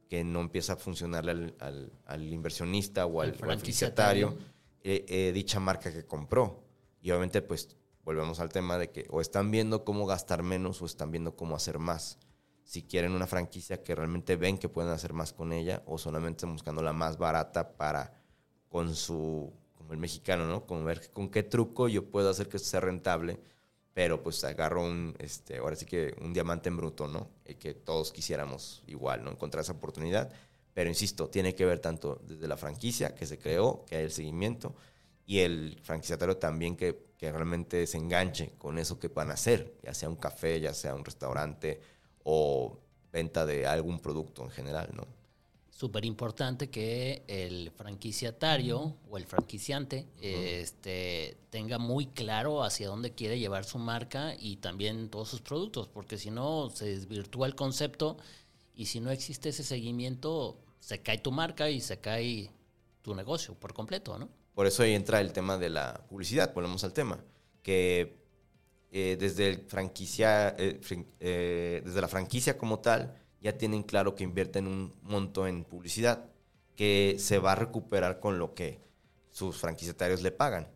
que 0.08 0.24
no 0.24 0.40
empieza 0.40 0.74
a 0.74 0.76
funcionarle 0.78 1.54
al, 1.60 1.92
al, 2.06 2.34
inversionista 2.34 3.06
o 3.06 3.22
al, 3.22 3.36
franquiciatario 3.36 4.38
eh, 4.84 5.06
eh, 5.08 5.32
dicha 5.34 5.60
marca 5.60 5.92
que 5.92 6.06
compró. 6.06 6.64
Y 7.02 7.12
obviamente 7.12 7.42
pues 7.42 7.76
volvemos 8.04 8.40
al 8.40 8.50
tema 8.50 8.78
de 8.78 8.90
que 8.90 9.06
o 9.10 9.20
están 9.20 9.52
viendo 9.52 9.84
cómo 9.84 10.06
gastar 10.06 10.44
menos 10.44 10.82
o 10.82 10.86
están 10.86 11.12
viendo 11.12 11.36
cómo 11.36 11.56
hacer 11.56 11.78
más. 11.78 12.20
Si 12.64 12.84
quieren 12.84 13.12
una 13.14 13.28
franquicia 13.28 13.84
que 13.84 13.96
realmente 13.96 14.36
ven 14.36 14.58
que 14.58 14.70
pueden 14.70 14.92
hacer 14.92 15.14
más 15.14 15.34
con 15.34 15.52
ella 15.52 15.84
o 15.86 15.98
solamente 15.98 16.38
están 16.38 16.54
buscando 16.54 16.82
la 16.82 16.94
más 16.94 17.18
barata 17.18 17.76
para 17.76 18.14
con 18.70 18.96
su 18.96 19.54
el 19.94 20.00
mexicano, 20.00 20.46
¿no? 20.48 20.66
Con 20.66 20.86
ver 20.86 21.10
con 21.12 21.30
qué 21.30 21.44
truco 21.44 21.88
yo 21.88 22.06
puedo 22.10 22.30
hacer 22.30 22.48
que 22.50 22.58
esto 22.58 22.70
sea 22.70 22.80
rentable, 22.80 23.40
pero 23.94 24.22
pues 24.22 24.44
agarro 24.44 24.84
un, 24.84 25.16
este, 25.20 25.58
ahora 25.58 25.76
sí 25.76 25.86
que 25.86 26.16
un 26.22 26.34
diamante 26.34 26.70
en 26.70 26.78
bruto, 26.78 27.08
¿no? 27.08 27.30
Y 27.46 27.56
que 27.56 27.74
todos 27.74 28.12
quisiéramos 28.12 28.84
igual, 28.88 29.24
¿no? 29.24 29.32
Encontrar 29.32 29.64
esa 29.64 29.74
oportunidad. 29.74 30.32
Pero 30.74 30.90
insisto, 30.90 31.30
tiene 31.30 31.56
que 31.56 31.66
ver 31.66 31.80
tanto 31.80 32.22
desde 32.28 32.48
la 32.48 32.58
franquicia 32.58 33.16
que 33.16 33.26
se 33.26 33.40
creó, 33.40 33.84
que 33.86 33.96
hay 33.98 34.04
el 34.04 34.12
seguimiento, 34.12 34.76
y 35.26 35.40
el 35.40 35.80
franquiciatario 35.84 36.38
también 36.38 36.78
que, 36.78 37.08
que 37.18 37.32
realmente 37.32 37.88
se 37.88 37.98
enganche 37.98 38.54
con 38.58 38.78
eso 38.78 39.00
que 39.00 39.08
van 39.08 39.32
a 39.32 39.34
hacer, 39.34 39.76
ya 39.84 39.94
sea 39.94 40.10
un 40.10 40.16
café, 40.16 40.60
ya 40.62 40.74
sea 40.74 40.94
un 40.94 41.04
restaurante 41.04 41.82
o 42.24 42.80
venta 43.12 43.46
de 43.46 43.66
algún 43.66 44.00
producto 44.00 44.44
en 44.44 44.52
general, 44.52 44.90
¿no? 44.94 45.17
Súper 45.78 46.06
importante 46.06 46.72
que 46.72 47.22
el 47.28 47.70
franquiciatario 47.70 48.96
o 49.12 49.18
el 49.20 49.28
franquiciante 49.28 50.08
este, 50.20 51.38
tenga 51.52 51.78
muy 51.78 52.08
claro 52.08 52.64
hacia 52.64 52.88
dónde 52.88 53.14
quiere 53.14 53.38
llevar 53.38 53.64
su 53.64 53.78
marca 53.78 54.34
y 54.40 54.56
también 54.56 55.10
todos 55.10 55.30
sus 55.30 55.42
productos, 55.42 55.88
porque 55.88 56.18
si 56.18 56.32
no 56.32 56.72
se 56.72 56.86
desvirtúa 56.86 57.46
el 57.46 57.54
concepto 57.54 58.18
y 58.74 58.88
si 58.88 59.00
no 59.00 59.12
existe 59.12 59.50
ese 59.50 59.64
seguimiento, 59.64 60.58
se 60.80 61.04
cae 61.04 61.20
tu 61.20 61.32
marca 61.32 61.70
y 61.70 61.80
se 61.80 62.00
cae 62.00 62.50
tu 63.04 63.14
negocio 63.14 63.54
por 63.54 63.76
completo, 63.76 64.18
¿no? 64.18 64.30
Por 64.56 64.66
eso 64.66 64.82
ahí 64.82 64.96
entra 64.96 65.22
el 65.22 65.32
tema 65.32 65.60
de 65.60 65.70
la 65.70 66.04
publicidad, 66.10 66.56
volvemos 66.56 66.84
al 66.86 66.94
tema, 66.94 67.24
que 67.62 68.18
eh, 68.92 69.16
desde, 69.20 69.50
el 69.50 69.60
franquicia, 69.68 70.56
eh, 70.58 70.82
eh, 71.20 71.84
desde 71.86 72.02
la 72.02 72.08
franquicia 72.08 72.58
como 72.58 72.80
tal, 72.80 73.14
ya 73.42 73.58
tienen 73.58 73.84
claro 73.84 74.16
que 74.16 74.24
invierten 74.24 74.68
un 74.68 74.94
monto 75.04 75.48
en 75.48 75.64
publicidad 75.64 76.30
que 76.76 77.16
se 77.20 77.40
va 77.40 77.54
a 77.54 77.56
recuperar 77.56 78.20
con 78.20 78.40
lo 78.40 78.54
que 78.54 78.80
sus 79.30 79.58
franquiciatarios 79.58 80.22
le 80.22 80.32
pagan, 80.32 80.68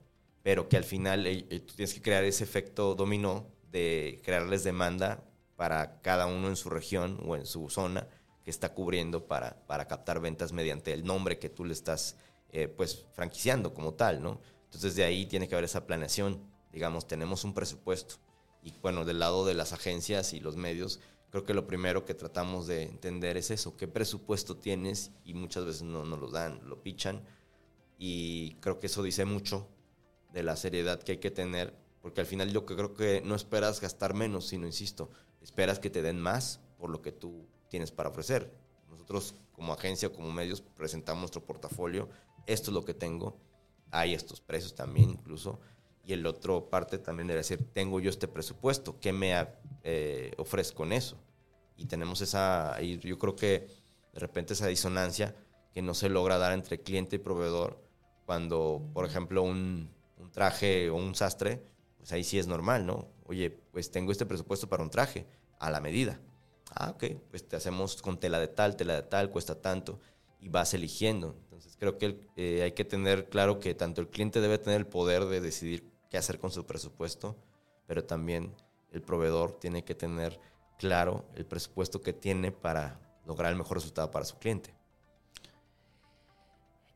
pero 0.44 0.70
que 0.70 0.77
al 0.77 0.84
final 0.84 1.27
eh, 1.27 1.46
eh, 1.50 1.60
tú 1.60 1.75
tienes 1.75 1.94
que 1.94 2.01
crear 2.01 2.24
ese 2.24 2.44
efecto 2.44 2.96
dominó 2.96 3.48
de 3.72 4.22
crearles 4.24 4.63
demanda 4.63 5.24
para 5.56 6.01
cada 6.01 6.25
uno 6.25 6.48
en 6.48 6.56
su 6.56 6.70
región 6.70 7.20
o 7.25 7.36
en 7.36 7.46
su 7.46 7.70
zona 7.70 8.08
que 8.44 8.51
está 8.51 8.74
cubriendo 8.74 9.27
para, 9.27 9.65
para 9.68 9.88
captar 9.88 10.20
ventas 10.20 10.51
mediante 10.51 10.94
el 10.94 11.06
nombre 11.06 11.38
que 11.38 11.50
tú 11.50 11.65
le 11.65 11.74
estás 11.74 12.18
eh, 12.51 12.68
pues 12.68 13.06
franquiciando 13.13 13.74
como 13.74 13.94
tal, 13.94 14.22
¿no? 14.22 14.41
Entonces 14.65 14.96
de 14.96 15.03
ahí 15.03 15.25
tiene 15.25 15.48
que 15.48 15.56
haber 15.56 15.65
esa 15.65 15.86
planeación, 15.86 16.41
digamos, 16.72 17.08
tenemos 17.08 17.44
un 17.44 17.53
presupuesto 17.53 18.15
y 18.63 18.74
bueno, 18.82 19.06
del 19.06 19.20
lado 19.20 19.46
de 19.46 19.53
las 19.53 19.74
agencias 19.74 20.34
y 20.34 20.39
los 20.39 20.56
medios, 20.56 21.00
creo 21.31 21.45
que 21.45 21.53
lo 21.53 21.65
primero 21.65 22.05
que 22.05 22.13
tratamos 22.13 22.67
de 22.67 22.83
entender 22.83 23.38
es 23.38 23.51
eso, 23.51 23.77
qué 23.77 23.88
presupuesto 23.88 24.57
tienes 24.57 25.11
y 25.23 25.33
muchas 25.33 25.65
veces 25.65 25.83
no 25.83 26.05
nos 26.05 26.19
lo 26.19 26.29
dan, 26.29 26.61
lo 26.67 26.83
pichan 26.83 27.23
y 27.97 28.55
creo 28.55 28.79
que 28.79 28.88
eso 28.88 29.01
dice 29.01 29.25
mucho 29.25 29.67
de 30.33 30.43
la 30.43 30.55
seriedad 30.55 31.01
que 31.01 31.13
hay 31.13 31.17
que 31.19 31.31
tener, 31.31 31.73
porque 32.01 32.21
al 32.21 32.27
final 32.27 32.51
yo 32.51 32.65
creo 32.65 32.93
que 32.93 33.21
no 33.21 33.35
esperas 33.35 33.79
gastar 33.79 34.13
menos, 34.13 34.47
sino, 34.47 34.65
insisto, 34.65 35.09
esperas 35.41 35.79
que 35.79 35.89
te 35.89 36.01
den 36.01 36.19
más 36.19 36.59
por 36.77 36.89
lo 36.89 37.01
que 37.01 37.11
tú 37.11 37.47
tienes 37.69 37.91
para 37.91 38.09
ofrecer. 38.09 38.51
Nosotros 38.89 39.35
como 39.53 39.73
agencia, 39.73 40.11
como 40.11 40.31
medios, 40.31 40.61
presentamos 40.61 41.21
nuestro 41.21 41.45
portafolio, 41.45 42.09
esto 42.47 42.71
es 42.71 42.73
lo 42.73 42.83
que 42.83 42.93
tengo, 42.93 43.38
hay 43.91 44.13
estos 44.13 44.41
precios 44.41 44.73
también 44.73 45.11
incluso, 45.11 45.59
y 46.03 46.13
el 46.13 46.25
otro 46.25 46.69
parte 46.69 46.97
también 46.97 47.27
debe 47.27 47.39
decir, 47.39 47.69
tengo 47.71 48.00
yo 48.00 48.09
este 48.09 48.27
presupuesto, 48.27 49.00
¿qué 49.00 49.13
me 49.13 49.35
eh, 49.83 50.31
ofrezco 50.38 50.83
en 50.83 50.93
eso? 50.93 51.17
Y 51.77 51.85
tenemos 51.85 52.21
esa, 52.21 52.77
y 52.81 53.00
yo 53.00 53.17
creo 53.17 53.35
que 53.35 53.67
de 54.13 54.19
repente 54.19 54.53
esa 54.53 54.67
disonancia 54.67 55.35
que 55.73 55.81
no 55.81 55.93
se 55.93 56.09
logra 56.09 56.38
dar 56.38 56.53
entre 56.53 56.81
cliente 56.81 57.15
y 57.15 57.19
proveedor 57.19 57.81
cuando, 58.25 58.89
por 58.93 59.05
ejemplo, 59.05 59.41
un, 59.43 59.89
un 60.17 60.31
traje 60.31 60.89
o 60.89 60.95
un 60.95 61.15
sastre, 61.15 61.63
pues 61.97 62.11
ahí 62.11 62.23
sí 62.23 62.38
es 62.39 62.47
normal, 62.47 62.85
¿no? 62.85 63.07
Oye, 63.25 63.50
pues 63.50 63.91
tengo 63.91 64.11
este 64.11 64.25
presupuesto 64.25 64.67
para 64.67 64.83
un 64.83 64.89
traje, 64.89 65.25
a 65.61 65.69
la 65.69 65.79
medida. 65.79 66.19
Ah, 66.73 66.89
ok, 66.89 67.03
pues 67.29 67.47
te 67.47 67.55
hacemos 67.55 68.01
con 68.01 68.19
tela 68.19 68.39
de 68.39 68.47
tal, 68.47 68.75
tela 68.75 68.95
de 68.95 69.03
tal, 69.03 69.29
cuesta 69.29 69.61
tanto, 69.61 70.00
y 70.39 70.50
vas 70.50 70.73
eligiendo. 70.73 71.35
Entonces 71.43 71.77
creo 71.77 71.97
que 71.97 72.27
eh, 72.35 72.63
hay 72.63 72.71
que 72.71 72.83
tener 72.83 73.29
claro 73.29 73.59
que 73.59 73.75
tanto 73.75 74.01
el 74.01 74.09
cliente 74.09 74.41
debe 74.41 74.57
tener 74.57 74.79
el 74.79 74.88
poder 74.88 75.25
de 75.25 75.39
decidir 75.39 75.88
qué 76.09 76.17
hacer 76.17 76.39
con 76.39 76.51
su 76.51 76.65
presupuesto, 76.65 77.38
pero 77.85 78.03
también 78.03 78.55
el 78.91 79.01
proveedor 79.01 79.60
tiene 79.60 79.83
que 79.83 79.95
tener 79.95 80.39
claro 80.77 81.25
el 81.36 81.45
presupuesto 81.45 82.01
que 82.01 82.13
tiene 82.13 82.51
para 82.51 83.00
lograr 83.25 83.51
el 83.51 83.57
mejor 83.57 83.77
resultado 83.77 84.12
para 84.12 84.25
su 84.25 84.38
cliente. 84.38 84.74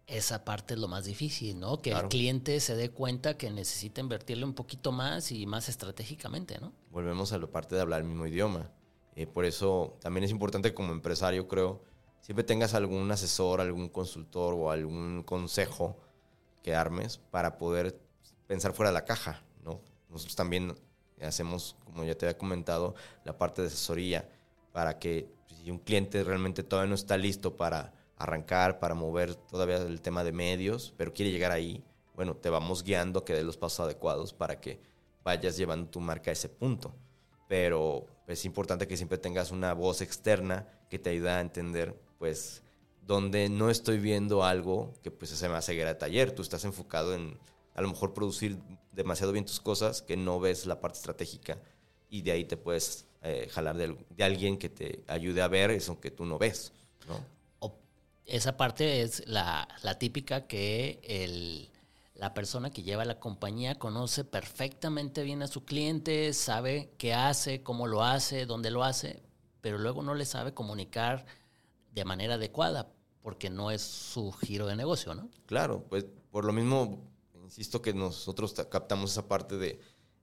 Esa 0.08 0.46
parte 0.46 0.76
es 0.76 0.80
lo 0.80 0.88
más 0.88 1.06
difícil, 1.06 1.60
¿no? 1.60 1.82
Que 1.82 1.92
el 1.92 2.08
cliente 2.10 2.60
se 2.60 2.76
dé 2.76 2.92
cuenta 2.92 3.38
que 3.38 3.50
necesita 3.50 4.02
invertirle 4.02 4.46
un 4.46 4.54
poquito 4.54 4.92
más 4.92 5.32
y 5.32 5.48
más 5.48 5.68
estratégicamente, 5.68 6.60
¿no? 6.60 6.74
Volvemos 6.92 7.34
a 7.34 7.40
la 7.40 7.48
parte 7.48 7.76
de 7.76 7.82
hablar 7.82 8.02
el 8.02 8.08
mismo 8.08 8.28
idioma. 8.28 8.70
Eh, 9.16 9.26
por 9.26 9.46
eso 9.46 9.98
también 10.02 10.24
es 10.24 10.32
importante 10.32 10.76
como 10.76 10.92
empresario, 10.92 11.48
creo, 11.48 11.82
siempre 12.22 12.44
tengas 12.44 12.76
algún 12.76 13.10
asesor, 13.12 13.62
algún 13.62 13.90
consultor 13.90 14.54
o 14.54 14.70
algún 14.70 15.24
consejo 15.24 15.98
que 16.62 16.76
armes 16.76 17.18
para 17.18 17.58
poder 17.58 18.00
pensar 18.46 18.74
fuera 18.74 18.90
de 18.90 18.96
la 18.96 19.06
caja, 19.06 19.44
¿no? 19.64 19.82
Nosotros 20.10 20.36
también 20.36 20.76
hacemos, 21.22 21.76
como 21.86 22.04
ya 22.04 22.16
te 22.16 22.26
había 22.26 22.38
comentado, 22.38 22.96
la 23.24 23.38
parte 23.38 23.62
de 23.62 23.68
asesoría 23.68 24.30
para 24.72 25.00
que 25.00 25.30
si 25.48 25.72
un 25.72 25.80
cliente 25.80 26.24
realmente 26.24 26.64
todavía 26.64 26.90
no 26.90 26.96
está 26.96 27.18
listo 27.18 27.56
para 27.56 27.94
arrancar, 28.18 28.80
para 28.80 28.96
mover 28.96 29.36
todavía 29.36 29.78
el 29.78 30.02
tema 30.02 30.24
de 30.24 30.32
medios, 30.32 30.94
pero 30.98 31.14
quiere 31.14 31.32
llegar 31.32 31.52
ahí, 31.52 31.84
bueno, 32.16 32.36
te 32.36 32.50
vamos 32.50 32.84
guiando 32.84 33.20
a 33.20 33.26
que 33.26 33.34
dé 33.34 33.44
los 33.44 33.58
pasos 33.58 33.82
adecuados 33.82 34.34
para 34.34 34.60
que 34.60 34.80
vayas 35.24 35.58
llevando 35.58 35.90
tu 35.90 36.00
marca 36.00 36.32
a 36.32 36.34
ese 36.34 36.50
punto. 36.50 36.94
Pero 37.48 38.06
es 38.28 38.46
importante 38.46 38.88
que 38.88 38.98
siempre 38.98 39.18
tengas 39.18 39.52
una 39.52 39.74
voz 39.74 40.02
externa 40.02 40.68
que 40.90 40.98
te 40.98 41.12
ayude 41.12 41.30
a 41.30 41.42
entender, 41.42 42.00
pues, 42.18 42.64
donde 43.06 43.50
no 43.50 43.70
estoy 43.70 44.00
viendo 44.00 44.44
algo 44.44 44.94
que 45.04 45.12
pues 45.12 45.32
se 45.32 45.50
me 45.50 45.56
hace 45.56 45.74
de 45.74 45.96
taller. 45.96 46.32
Tú 46.32 46.42
estás 46.42 46.66
enfocado 46.66 47.14
en 47.14 47.38
a 47.76 47.82
lo 47.82 47.90
mejor 47.90 48.14
producir 48.14 48.58
demasiado 48.92 49.32
bien 49.32 49.46
tus 49.46 49.60
cosas 49.60 50.02
que 50.02 50.18
no 50.18 50.40
ves 50.40 50.66
la 50.66 50.82
parte 50.82 50.98
estratégica 50.98 51.60
y 52.10 52.24
de 52.24 52.32
ahí 52.32 52.46
te 52.46 52.58
puedes 52.58 53.06
eh, 53.22 53.48
jalar 53.52 53.78
de, 53.78 53.96
de, 54.10 54.24
alguien 54.24 54.58
que 54.58 54.70
te 54.70 55.04
ayude 55.08 55.42
a 55.42 55.48
ver 55.48 55.72
eso 55.72 56.00
que 56.00 56.12
tú 56.12 56.26
no 56.26 56.38
ves. 56.38 56.72
¿no? 57.08 57.36
esa 58.26 58.58
parte 58.58 59.02
es 59.02 59.24
la, 59.28 59.68
la 59.84 60.00
típica 60.00 60.48
que 60.48 61.00
el, 61.04 61.70
la 62.16 62.34
persona 62.34 62.72
que 62.72 62.84
lleva 62.84 63.06
la 63.06 63.20
compañía 63.20 63.76
conoce 63.76 64.24
perfectamente 64.24 65.24
bien 65.24 65.44
a 65.44 65.48
su 65.48 65.64
cliente, 65.64 66.34
sabe 66.34 66.92
qué 66.98 67.14
hace, 67.14 67.62
cómo 67.62 67.88
lo 67.88 68.04
hace, 68.04 68.46
dónde 68.46 68.72
lo 68.72 68.84
hace, 68.84 69.22
pero 69.62 69.78
luego 69.78 70.02
no 70.02 70.16
le 70.16 70.26
sabe 70.26 70.54
comunicar 70.54 71.26
de 71.92 72.06
manera 72.06 72.36
adecuada 72.36 72.92
porque 73.22 73.50
no 73.50 73.72
es 73.72 73.82
su 73.82 74.32
giro 74.32 74.68
de 74.68 74.76
negocio, 74.76 75.14
¿no? 75.16 75.30
Claro, 75.46 75.84
pues 75.90 76.06
por 76.32 76.46
lo 76.46 76.54
mismo, 76.54 77.00
insisto 77.46 77.82
que 77.82 77.94
nosotros 77.94 78.54
captamos 78.70 79.12
esa 79.12 79.28
parte 79.28 79.58
de 79.58 79.80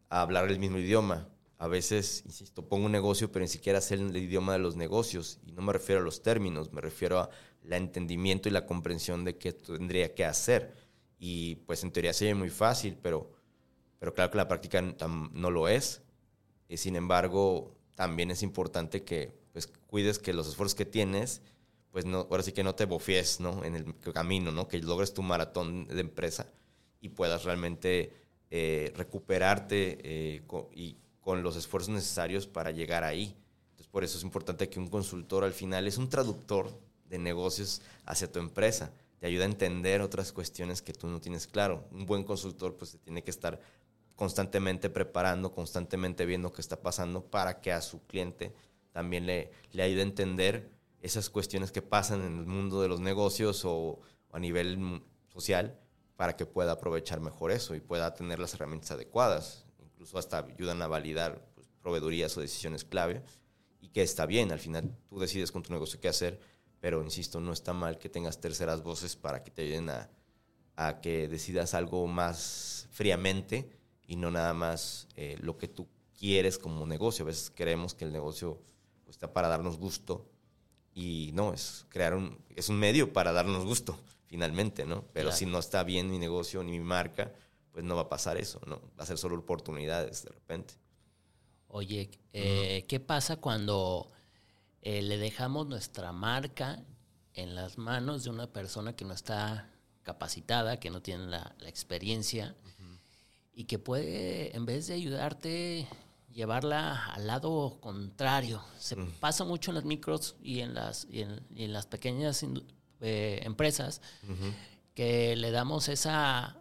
hablar 0.09 0.51
el 0.51 0.59
mismo 0.59 0.79
idioma. 0.79 1.29
A 1.59 1.69
veces, 1.69 2.23
insisto, 2.27 2.69
pongo 2.69 2.87
un 2.87 2.93
negocio, 2.93 3.31
pero 3.31 3.45
ni 3.45 3.49
siquiera 3.49 3.81
sé 3.81 3.95
el 3.95 4.17
idioma 4.17 4.53
de 4.53 4.59
los 4.59 4.77
negocios. 4.77 5.39
Y 5.47 5.53
no 5.53 5.63
me 5.63 5.73
refiero 5.73 6.01
a 6.01 6.05
los 6.05 6.23
términos, 6.23 6.73
me 6.73 6.81
refiero 6.81 7.21
a 7.21 7.31
el 7.65 7.73
entendimiento 7.75 8.49
y 8.49 8.53
la 8.53 8.67
comprensión 8.67 9.25
de 9.25 9.39
qué 9.39 9.53
tendría 9.53 10.15
que 10.15 10.25
hacer. 10.25 10.75
Y 11.19 11.57
pues 11.67 11.85
en 11.85 11.93
teoría 11.93 12.13
sería 12.13 12.35
muy 12.35 12.51
fácil, 12.51 12.99
pero, 13.01 13.31
pero 14.01 14.13
claro 14.13 14.33
que 14.33 14.39
la 14.39 14.49
práctica 14.49 14.83
no 14.83 15.51
lo 15.51 15.69
es. 15.69 16.03
Y 16.69 16.79
sin 16.79 16.97
embargo, 16.97 17.77
también 17.95 18.33
es 18.33 18.43
importante 18.43 19.05
que 19.05 19.33
pues, 19.53 19.69
cuides 19.87 20.19
que 20.19 20.33
los 20.33 20.49
esfuerzos 20.49 20.75
que 20.75 20.85
tienes, 20.85 21.43
pues 21.93 22.05
no, 22.07 22.27
ahora 22.29 22.43
sí 22.43 22.51
que 22.51 22.65
no 22.65 22.75
te 22.75 22.87
bofies 22.87 23.39
¿no? 23.39 23.65
en 23.65 23.77
el 23.77 23.95
camino, 24.13 24.51
¿no? 24.51 24.67
que 24.67 24.79
logres 24.79 25.15
tu 25.15 25.23
maratón 25.23 25.87
de 25.87 26.01
empresa 26.01 26.53
y 27.03 27.11
puedas 27.11 27.45
realmente 27.45 28.15
eh, 28.51 28.93
recuperarte 28.97 29.99
eh, 30.03 30.43
y 30.75 30.97
con 31.21 31.43
los 31.43 31.57
esfuerzos 31.57 31.91
necesarios 31.91 32.47
para 32.47 32.71
llegar 32.71 33.05
ahí. 33.05 33.37
Entonces, 33.71 33.89
por 33.89 34.05
eso 34.05 34.17
es 34.17 34.25
importante 34.25 34.71
que 34.71 34.79
un 34.79 34.89
consultor 34.89 35.45
al 35.45 35.53
final 35.53 35.87
es 35.87 35.99
un 35.99 36.09
traductor 36.09 36.71
de 37.11 37.19
negocios 37.19 37.83
hacia 38.07 38.31
tu 38.31 38.39
empresa. 38.39 38.91
Te 39.19 39.27
ayuda 39.27 39.45
a 39.45 39.49
entender 39.49 40.01
otras 40.01 40.33
cuestiones 40.33 40.81
que 40.81 40.93
tú 40.95 41.07
no 41.07 41.21
tienes 41.21 41.47
claro. 41.47 41.85
Un 41.91 42.07
buen 42.07 42.25
consultor 42.25 42.77
pues 42.77 42.97
tiene 43.05 43.23
que 43.23 43.31
estar 43.31 43.61
constantemente 44.17 44.89
preparando, 44.89 45.53
constantemente 45.53 46.25
viendo 46.25 46.53
qué 46.53 46.61
está 46.61 46.81
pasando 46.81 47.25
para 47.25 47.61
que 47.61 47.73
a 47.73 47.81
su 47.81 48.01
cliente 48.07 48.53
también 48.93 49.27
le, 49.27 49.51
le 49.73 49.83
ayude 49.83 50.01
a 50.01 50.05
entender 50.05 50.71
esas 51.01 51.31
cuestiones 51.31 51.73
que 51.73 51.83
pasan 51.83 52.23
en 52.23 52.39
el 52.39 52.47
mundo 52.47 52.81
de 52.81 52.89
los 52.89 53.01
negocios 53.01 53.65
o, 53.65 54.01
a 54.33 54.39
nivel 54.39 55.03
social 55.29 55.79
para 56.23 56.37
que 56.37 56.47
pueda 56.47 56.71
aprovechar 56.71 57.19
mejor 57.19 57.51
eso 57.51 57.75
y 57.75 57.81
pueda 57.81 58.15
tener 58.15 58.39
las 58.39 58.55
herramientas 58.55 58.93
adecuadas. 58.93 59.67
Incluso 59.83 60.19
hasta 60.19 60.39
ayudan 60.39 60.81
a 60.81 60.87
validar 60.87 61.45
pues, 61.57 61.67
proveedurías 61.81 62.37
o 62.37 62.41
decisiones 62.41 62.85
clave 62.85 63.25
y 63.81 63.89
que 63.89 64.03
está 64.03 64.25
bien. 64.25 64.53
Al 64.53 64.61
final 64.61 64.97
tú 65.09 65.19
decides 65.19 65.51
con 65.51 65.65
tu 65.65 65.73
negocio 65.73 65.99
qué 66.01 66.07
hacer 66.07 66.39
pero 66.83 67.01
insisto, 67.01 67.41
no 67.41 67.53
está 67.53 67.73
mal 67.73 67.97
que 67.97 68.09
tengas 68.09 68.41
terceras 68.41 68.83
voces 68.83 69.15
para 69.15 69.45
que 69.45 69.53
te 69.53 69.63
ayuden 69.63 69.89
a, 69.89 71.01
que 71.01 71.29
decidas 71.29 71.75
algo 71.75 72.09
más 72.09 72.89
fríamente 72.91 73.71
y 74.05 74.17
no 74.17 74.33
nada 74.33 74.53
más 74.53 75.07
eh, 75.15 75.37
lo 75.41 75.57
que 75.59 75.69
tú 75.69 75.89
quieres 76.19 76.59
como 76.59 76.85
negocio. 76.85 77.25
A 77.25 77.29
veces 77.29 77.53
creemos 77.55 77.95
que 77.95 78.05
el 78.05 78.13
negocio 78.13 78.61
pues, 79.05 79.15
está 79.15 79.33
para 79.33 79.47
darnos 79.47 79.79
gusto 79.79 80.29
y 80.93 81.31
no, 81.35 81.53
es 81.55 81.87
crear 81.89 82.15
un, 82.15 82.37
es 82.57 82.69
un 82.69 82.81
medio 82.81 83.13
para 83.13 83.33
darnos 83.33 83.65
gusto, 83.65 83.97
finalmente, 84.33 84.87
¿no? 84.87 85.05
Pero 85.13 85.31
si 85.31 85.45
no 85.45 85.59
está 85.59 85.85
bien 85.85 86.11
mi 86.11 86.19
negocio 86.19 86.65
ni 86.65 86.73
mi 86.73 86.81
marca, 86.81 87.35
pues 87.71 87.85
no 87.85 87.97
va 87.97 88.03
a 88.03 88.09
pasar 88.09 88.39
eso, 88.39 88.63
¿no? 88.67 88.81
Va 88.99 89.05
a 89.05 89.07
ser 89.07 89.19
solo 89.19 89.37
oportunidades 89.37 90.25
de 90.25 90.31
repente. 90.31 90.73
Oye, 91.69 92.11
eh, 92.33 92.87
¿qué 92.89 92.99
pasa 92.99 93.37
cuando 93.37 94.11
eh, 94.81 95.03
le 95.03 95.19
dejamos 95.19 95.67
nuestra 95.67 96.13
marca 96.13 96.83
en 97.35 97.55
las 97.55 97.77
manos 97.77 98.25
de 98.25 98.31
una 98.31 98.51
persona 98.51 98.97
que 98.97 99.05
no 99.05 99.13
está 99.13 99.71
capacitada, 100.03 100.81
que 100.81 100.89
no 100.89 101.03
tiene 101.03 101.27
la, 101.27 101.55
experiencia 101.67 102.57
y 103.53 103.65
que 103.65 103.79
puede, 103.79 104.57
en 104.57 104.65
vez 104.65 104.87
de 104.87 104.95
ayudarte, 104.95 105.87
llevarla 106.33 107.05
al 107.09 107.27
lado 107.27 107.77
contrario. 107.83 108.65
Se 108.79 108.97
pasa 108.97 109.45
mucho 109.45 109.73
en 109.73 109.75
las 109.75 109.85
micros 109.85 110.37
y 110.43 110.61
en 110.61 110.73
las, 110.73 111.07
y 111.11 111.21
en, 111.21 111.73
las 111.75 111.85
pequeñas 111.85 112.43
eh, 113.03 113.41
empresas 113.43 114.01
que 114.95 115.37
le 115.37 115.51
damos 115.51 115.89
esa 115.89 116.57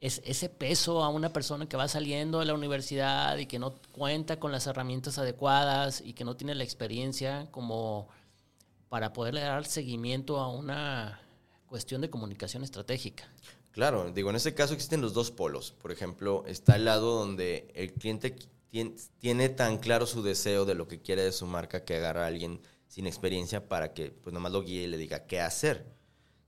es, 0.00 0.20
ese 0.24 0.48
peso 0.48 1.04
a 1.04 1.08
una 1.08 1.32
persona 1.32 1.68
que 1.68 1.76
va 1.76 1.86
saliendo 1.86 2.40
de 2.40 2.46
la 2.46 2.54
universidad 2.54 3.38
y 3.38 3.46
que 3.46 3.60
no 3.60 3.74
cuenta 3.92 4.40
con 4.40 4.50
las 4.50 4.66
herramientas 4.66 5.18
adecuadas 5.18 6.02
y 6.04 6.14
que 6.14 6.24
no 6.24 6.36
tiene 6.36 6.54
la 6.56 6.64
experiencia 6.64 7.46
como 7.52 8.08
para 8.88 9.12
poderle 9.12 9.42
dar 9.42 9.64
seguimiento 9.64 10.38
a 10.38 10.48
una 10.48 11.20
cuestión 11.66 12.00
de 12.00 12.10
comunicación 12.10 12.64
estratégica. 12.64 13.24
Claro, 13.70 14.10
digo, 14.12 14.28
en 14.28 14.36
este 14.36 14.54
caso 14.54 14.74
existen 14.74 15.00
los 15.00 15.14
dos 15.14 15.30
polos. 15.30 15.72
Por 15.72 15.92
ejemplo, 15.92 16.44
está 16.46 16.76
el 16.76 16.84
lado 16.84 17.18
donde 17.20 17.70
el 17.74 17.92
cliente 17.94 18.36
tiene 19.18 19.48
tan 19.50 19.78
claro 19.78 20.06
su 20.06 20.22
deseo 20.22 20.64
de 20.64 20.74
lo 20.74 20.88
que 20.88 21.00
quiere 21.00 21.22
de 21.22 21.32
su 21.32 21.46
marca 21.46 21.84
que 21.84 21.96
agarra 21.96 22.24
a 22.24 22.26
alguien 22.26 22.60
sin 22.92 23.06
experiencia 23.06 23.68
para 23.68 23.94
que 23.94 24.10
pues 24.10 24.34
nomás 24.34 24.52
lo 24.52 24.62
guíe 24.62 24.82
y 24.82 24.86
le 24.86 24.98
diga 24.98 25.24
qué 25.24 25.40
hacer. 25.40 25.96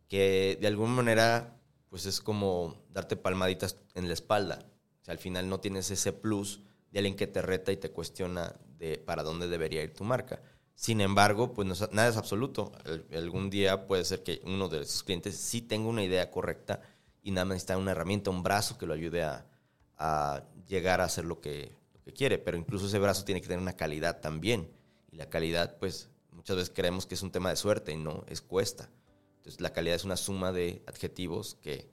Que 0.08 0.58
de 0.60 0.66
alguna 0.66 0.92
manera 0.92 1.56
pues 1.88 2.04
es 2.04 2.20
como 2.20 2.84
darte 2.90 3.16
palmaditas 3.16 3.78
en 3.94 4.08
la 4.08 4.12
espalda. 4.12 4.58
O 5.00 5.04
sea, 5.06 5.12
al 5.12 5.18
final 5.18 5.48
no 5.48 5.60
tienes 5.60 5.90
ese 5.90 6.12
plus 6.12 6.60
de 6.90 6.98
alguien 6.98 7.16
que 7.16 7.26
te 7.26 7.40
reta 7.40 7.72
y 7.72 7.78
te 7.78 7.90
cuestiona 7.90 8.54
de 8.76 8.98
para 8.98 9.22
dónde 9.22 9.48
debería 9.48 9.82
ir 9.82 9.94
tu 9.94 10.04
marca. 10.04 10.42
Sin 10.74 11.00
embargo, 11.00 11.54
pues 11.54 11.66
nada 11.92 12.08
es 12.08 12.18
absoluto. 12.18 12.72
algún 13.14 13.48
día 13.48 13.86
puede 13.86 14.04
ser 14.04 14.22
que 14.22 14.42
uno 14.44 14.68
de 14.68 14.84
sus 14.84 15.02
clientes 15.02 15.38
sí 15.38 15.62
tenga 15.62 15.88
una 15.88 16.04
idea 16.04 16.30
correcta 16.30 16.82
y 17.22 17.30
nada 17.30 17.46
más 17.46 17.54
necesita 17.54 17.78
una 17.78 17.92
herramienta, 17.92 18.28
un 18.28 18.42
brazo 18.42 18.76
que 18.76 18.84
lo 18.84 18.92
ayude 18.92 19.22
a, 19.22 19.46
llegar 20.66 21.00
a 21.00 21.04
hacer 21.04 21.24
lo 21.24 21.40
que, 21.40 21.74
lo 21.94 22.02
que 22.02 22.12
quiere. 22.12 22.36
Pero 22.36 22.58
incluso 22.58 22.86
ese 22.86 22.98
brazo 22.98 23.24
tiene 23.24 23.40
que 23.40 23.46
tener 23.46 23.62
una 23.62 23.78
calidad 23.78 24.20
también. 24.20 24.70
Y 25.10 25.16
la 25.16 25.30
calidad, 25.30 25.78
pues 25.78 26.10
muchas 26.44 26.56
veces 26.56 26.74
creemos 26.76 27.06
que 27.06 27.14
es 27.14 27.22
un 27.22 27.30
tema 27.30 27.48
de 27.48 27.56
suerte 27.56 27.92
y 27.92 27.96
no, 27.96 28.22
es 28.28 28.42
cuesta. 28.42 28.90
Entonces, 29.38 29.62
la 29.62 29.72
calidad 29.72 29.96
es 29.96 30.04
una 30.04 30.18
suma 30.18 30.52
de 30.52 30.82
adjetivos 30.86 31.56
que 31.62 31.88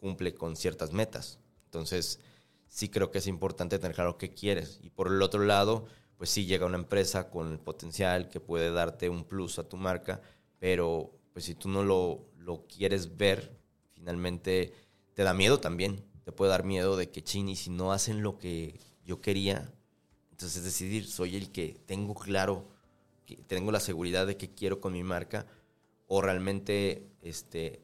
cumple 0.00 0.34
con 0.34 0.56
ciertas 0.56 0.90
metas. 0.90 1.38
Entonces, 1.66 2.18
sí 2.66 2.88
creo 2.88 3.12
que 3.12 3.18
es 3.18 3.28
importante 3.28 3.78
tener 3.78 3.94
claro 3.94 4.18
qué 4.18 4.34
quieres. 4.34 4.80
Y 4.82 4.90
por 4.90 5.06
el 5.06 5.22
otro 5.22 5.44
lado, 5.44 5.86
pues 6.16 6.30
sí 6.30 6.46
llega 6.46 6.66
una 6.66 6.78
empresa 6.78 7.30
con 7.30 7.52
el 7.52 7.60
potencial 7.60 8.28
que 8.28 8.40
puede 8.40 8.72
darte 8.72 9.08
un 9.08 9.22
plus 9.22 9.60
a 9.60 9.68
tu 9.68 9.76
marca, 9.76 10.20
pero 10.58 11.12
pues 11.32 11.44
si 11.44 11.54
tú 11.54 11.68
no 11.68 11.84
lo, 11.84 12.26
lo 12.38 12.66
quieres 12.66 13.16
ver, 13.16 13.56
finalmente 13.92 14.74
te 15.14 15.22
da 15.22 15.32
miedo 15.32 15.60
también. 15.60 16.04
Te 16.24 16.32
puede 16.32 16.50
dar 16.50 16.64
miedo 16.64 16.96
de 16.96 17.08
que, 17.08 17.22
chini, 17.22 17.54
si 17.54 17.70
no 17.70 17.92
hacen 17.92 18.20
lo 18.20 18.36
que 18.36 18.80
yo 19.04 19.20
quería, 19.20 19.72
entonces 20.32 20.64
decidir, 20.64 21.06
soy 21.06 21.36
el 21.36 21.52
que 21.52 21.80
tengo 21.86 22.14
claro, 22.14 22.66
tengo 23.46 23.72
la 23.72 23.80
seguridad 23.80 24.26
de 24.26 24.36
que 24.36 24.50
quiero 24.50 24.80
con 24.80 24.92
mi 24.92 25.02
marca, 25.02 25.46
o 26.06 26.20
realmente, 26.20 27.08
este, 27.22 27.82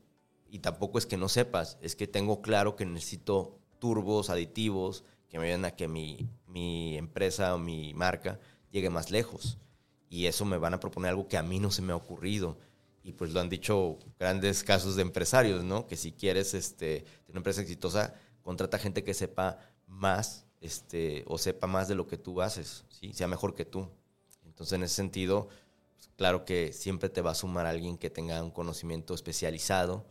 y 0.51 0.59
tampoco 0.59 0.99
es 0.99 1.07
que 1.07 1.17
no 1.17 1.29
sepas, 1.29 1.79
es 1.81 1.97
que 1.97 2.07
tengo 2.07 2.43
claro 2.43 2.77
que 2.77 2.85
necesito 2.85 3.59
turbos, 3.79 4.31
aditivos, 4.31 5.05
que 5.29 5.39
me 5.39 5.47
ayuden 5.47 5.65
a 5.65 5.71
que 5.73 5.89
mi, 5.89 6.29
mi 6.47 6.97
empresa 6.97 7.55
o 7.55 7.59
mi 7.59 7.95
marca 7.95 8.41
llegue 8.71 8.91
más 8.91 9.11
lejos. 9.11 9.59
Y 10.11 10.27
eso 10.27 10.45
me 10.45 10.59
van 10.59 10.75
a 10.75 10.81
proponer 10.81 11.11
algo 11.11 11.29
que 11.29 11.37
a 11.37 11.43
mí 11.43 11.59
no 11.59 11.71
se 11.71 11.83
me 11.83 11.93
ha 11.93 11.97
ocurrido. 11.97 12.59
Y 13.03 13.13
pues 13.13 13.33
lo 13.33 13.41
han 13.41 13.49
dicho 13.49 13.99
grandes 14.19 14.65
casos 14.65 14.97
de 14.97 15.03
empresarios, 15.03 15.65
¿no? 15.65 15.87
Que 15.87 15.97
si 15.97 16.13
quieres 16.13 16.55
este, 16.55 17.01
tener 17.01 17.31
una 17.31 17.39
empresa 17.39 17.61
exitosa, 17.61 18.15
contrata 18.43 18.79
gente 18.79 19.05
que 19.05 19.15
sepa 19.15 19.59
más 19.87 20.47
este, 20.61 21.25
o 21.27 21.39
sepa 21.39 21.67
más 21.67 21.89
de 21.89 21.95
lo 21.95 22.07
que 22.07 22.19
tú 22.19 22.41
haces, 22.43 22.85
¿sí? 22.89 23.13
sea 23.13 23.29
mejor 23.29 23.55
que 23.55 23.65
tú. 23.65 23.89
Entonces, 24.59 24.73
en 24.73 24.83
ese 24.83 24.97
sentido, 24.97 25.49
pues, 25.95 26.11
claro 26.17 26.45
que 26.45 26.73
siempre 26.73 27.09
te 27.09 27.21
va 27.21 27.31
a 27.31 27.35
sumar 27.37 27.65
alguien 27.67 27.97
que 27.97 28.11
tenga 28.11 28.43
un 28.43 28.51
conocimiento 28.51 29.15
especializado 29.15 30.05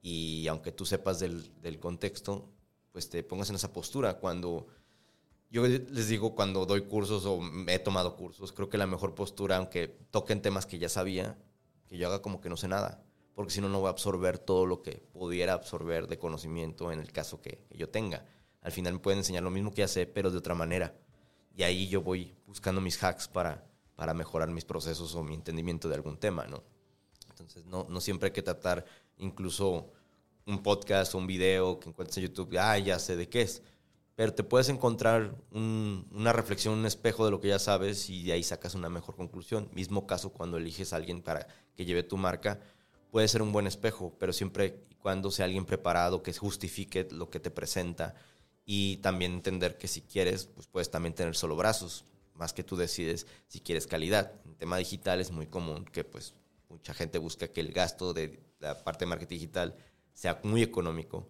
y 0.00 0.46
aunque 0.46 0.70
tú 0.70 0.86
sepas 0.86 1.18
del, 1.18 1.60
del 1.60 1.80
contexto, 1.80 2.48
pues 2.92 3.10
te 3.10 3.24
pongas 3.24 3.50
en 3.50 3.56
esa 3.56 3.72
postura. 3.72 4.14
Cuando 4.14 4.68
yo 5.50 5.66
les 5.66 6.06
digo, 6.06 6.36
cuando 6.36 6.64
doy 6.64 6.82
cursos 6.82 7.24
o 7.26 7.40
he 7.66 7.80
tomado 7.80 8.14
cursos, 8.14 8.52
creo 8.52 8.68
que 8.68 8.78
la 8.78 8.86
mejor 8.86 9.16
postura, 9.16 9.56
aunque 9.56 9.88
toquen 10.12 10.42
temas 10.42 10.64
que 10.64 10.78
ya 10.78 10.88
sabía, 10.88 11.36
que 11.88 11.98
yo 11.98 12.06
haga 12.06 12.22
como 12.22 12.40
que 12.40 12.48
no 12.48 12.56
sé 12.56 12.68
nada, 12.68 13.02
porque 13.34 13.52
si 13.52 13.60
no, 13.60 13.68
no 13.68 13.80
voy 13.80 13.88
a 13.88 13.90
absorber 13.90 14.38
todo 14.38 14.64
lo 14.64 14.82
que 14.82 15.02
pudiera 15.12 15.54
absorber 15.54 16.06
de 16.06 16.18
conocimiento 16.18 16.92
en 16.92 17.00
el 17.00 17.10
caso 17.10 17.40
que, 17.40 17.66
yo 17.70 17.88
tenga. 17.88 18.26
Al 18.60 18.72
final 18.72 18.94
me 18.94 18.98
pueden 19.00 19.18
enseñar 19.18 19.42
lo 19.42 19.50
mismo 19.50 19.72
que 19.72 19.82
ya 19.82 19.88
sé, 19.88 20.06
pero 20.06 20.30
de 20.30 20.38
otra 20.38 20.54
manera. 20.54 20.94
Y 21.56 21.62
ahí 21.62 21.88
yo 21.88 22.02
voy 22.02 22.36
buscando 22.46 22.80
mis 22.80 23.02
hacks 23.02 23.26
para, 23.26 23.67
para 23.98 24.14
mejorar 24.14 24.48
mis 24.48 24.64
procesos 24.64 25.16
o 25.16 25.24
mi 25.24 25.34
entendimiento 25.34 25.88
de 25.88 25.96
algún 25.96 26.18
tema, 26.18 26.46
¿no? 26.46 26.62
Entonces, 27.30 27.66
no, 27.66 27.84
no 27.88 28.00
siempre 28.00 28.28
hay 28.28 28.32
que 28.32 28.42
tratar 28.42 28.84
incluso 29.16 29.90
un 30.46 30.62
podcast 30.62 31.16
o 31.16 31.18
un 31.18 31.26
video 31.26 31.80
que 31.80 31.88
encuentres 31.88 32.16
en 32.18 32.28
YouTube, 32.28 32.56
ah, 32.60 32.78
ya 32.78 33.00
sé 33.00 33.16
de 33.16 33.28
qué 33.28 33.42
es. 33.42 33.60
Pero 34.14 34.32
te 34.32 34.44
puedes 34.44 34.68
encontrar 34.68 35.34
una 35.50 36.32
reflexión, 36.32 36.74
un 36.74 36.86
espejo 36.86 37.24
de 37.24 37.32
lo 37.32 37.40
que 37.40 37.48
ya 37.48 37.58
sabes 37.58 38.08
y 38.08 38.22
de 38.22 38.34
ahí 38.34 38.44
sacas 38.44 38.76
una 38.76 38.88
mejor 38.88 39.16
conclusión. 39.16 39.68
Mismo 39.72 40.06
caso 40.06 40.32
cuando 40.32 40.58
eliges 40.58 40.92
a 40.92 40.96
alguien 40.96 41.20
para 41.20 41.48
que 41.74 41.84
lleve 41.84 42.04
tu 42.04 42.16
marca, 42.16 42.60
puede 43.10 43.26
ser 43.26 43.42
un 43.42 43.50
buen 43.50 43.66
espejo, 43.66 44.14
pero 44.16 44.32
siempre 44.32 44.84
y 44.90 44.94
cuando 44.94 45.32
sea 45.32 45.46
alguien 45.46 45.64
preparado 45.64 46.22
que 46.22 46.32
justifique 46.32 47.08
lo 47.10 47.30
que 47.30 47.40
te 47.40 47.50
presenta 47.50 48.14
y 48.64 48.98
también 48.98 49.32
entender 49.32 49.76
que 49.76 49.88
si 49.88 50.02
quieres, 50.02 50.46
pues 50.46 50.68
puedes 50.68 50.88
también 50.88 51.16
tener 51.16 51.34
solo 51.34 51.56
brazos, 51.56 52.04
más 52.38 52.52
que 52.52 52.64
tú 52.64 52.76
decides 52.76 53.26
si 53.48 53.60
quieres 53.60 53.86
calidad. 53.86 54.32
En 54.44 54.54
tema 54.54 54.78
digital 54.78 55.20
es 55.20 55.30
muy 55.30 55.46
común 55.46 55.84
que 55.84 56.04
pues 56.04 56.34
mucha 56.68 56.94
gente 56.94 57.18
busca 57.18 57.48
que 57.48 57.60
el 57.60 57.72
gasto 57.72 58.14
de 58.14 58.40
la 58.60 58.82
parte 58.84 59.04
de 59.04 59.10
marketing 59.10 59.36
digital 59.36 59.76
sea 60.14 60.40
muy 60.42 60.62
económico 60.62 61.28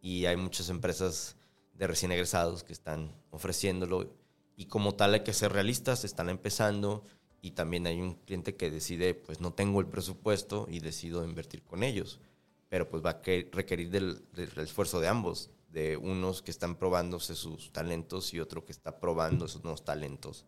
y 0.00 0.26
hay 0.26 0.36
muchas 0.36 0.68
empresas 0.68 1.36
de 1.74 1.86
recién 1.86 2.12
egresados 2.12 2.64
que 2.64 2.72
están 2.72 3.14
ofreciéndolo 3.30 4.14
y 4.56 4.66
como 4.66 4.94
tal 4.94 5.14
hay 5.14 5.20
que 5.20 5.34
ser 5.34 5.52
realistas, 5.52 6.04
están 6.04 6.28
empezando 6.28 7.04
y 7.42 7.52
también 7.52 7.86
hay 7.86 8.00
un 8.00 8.14
cliente 8.14 8.56
que 8.56 8.70
decide, 8.70 9.14
pues 9.14 9.40
no 9.40 9.52
tengo 9.52 9.80
el 9.80 9.86
presupuesto 9.86 10.66
y 10.70 10.80
decido 10.80 11.24
invertir 11.24 11.62
con 11.62 11.82
ellos, 11.82 12.20
pero 12.68 12.88
pues 12.88 13.04
va 13.04 13.10
a 13.10 13.22
requerir 13.22 13.90
del, 13.90 14.22
esfuerzo 14.56 15.00
de 15.00 15.08
ambos, 15.08 15.50
de 15.68 15.96
unos 15.96 16.42
que 16.42 16.50
están 16.50 16.76
probándose 16.76 17.34
sus 17.34 17.72
talentos 17.72 18.32
y 18.32 18.40
otro 18.40 18.64
que 18.64 18.72
está 18.72 18.98
probando 18.98 19.46
esos 19.46 19.62
nuevos 19.62 19.84
talentos, 19.84 20.46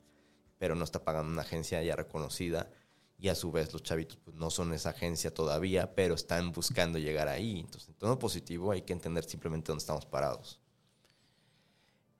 pero 0.58 0.74
no 0.74 0.84
está 0.84 1.04
pagando 1.04 1.32
una 1.32 1.42
agencia 1.42 1.82
ya 1.82 1.96
reconocida 1.96 2.70
y 3.18 3.28
a 3.28 3.34
su 3.34 3.50
vez 3.50 3.72
los 3.72 3.82
chavitos 3.82 4.16
pues, 4.24 4.36
no 4.36 4.50
son 4.50 4.72
esa 4.72 4.90
agencia 4.90 5.34
todavía, 5.34 5.94
pero 5.94 6.14
están 6.14 6.52
buscando 6.52 6.98
llegar 6.98 7.28
ahí. 7.28 7.60
Entonces, 7.60 7.88
en 7.88 7.94
todo 7.96 8.18
positivo 8.18 8.70
hay 8.70 8.82
que 8.82 8.92
entender 8.92 9.24
simplemente 9.24 9.72
dónde 9.72 9.80
estamos 9.80 10.06
parados. 10.06 10.60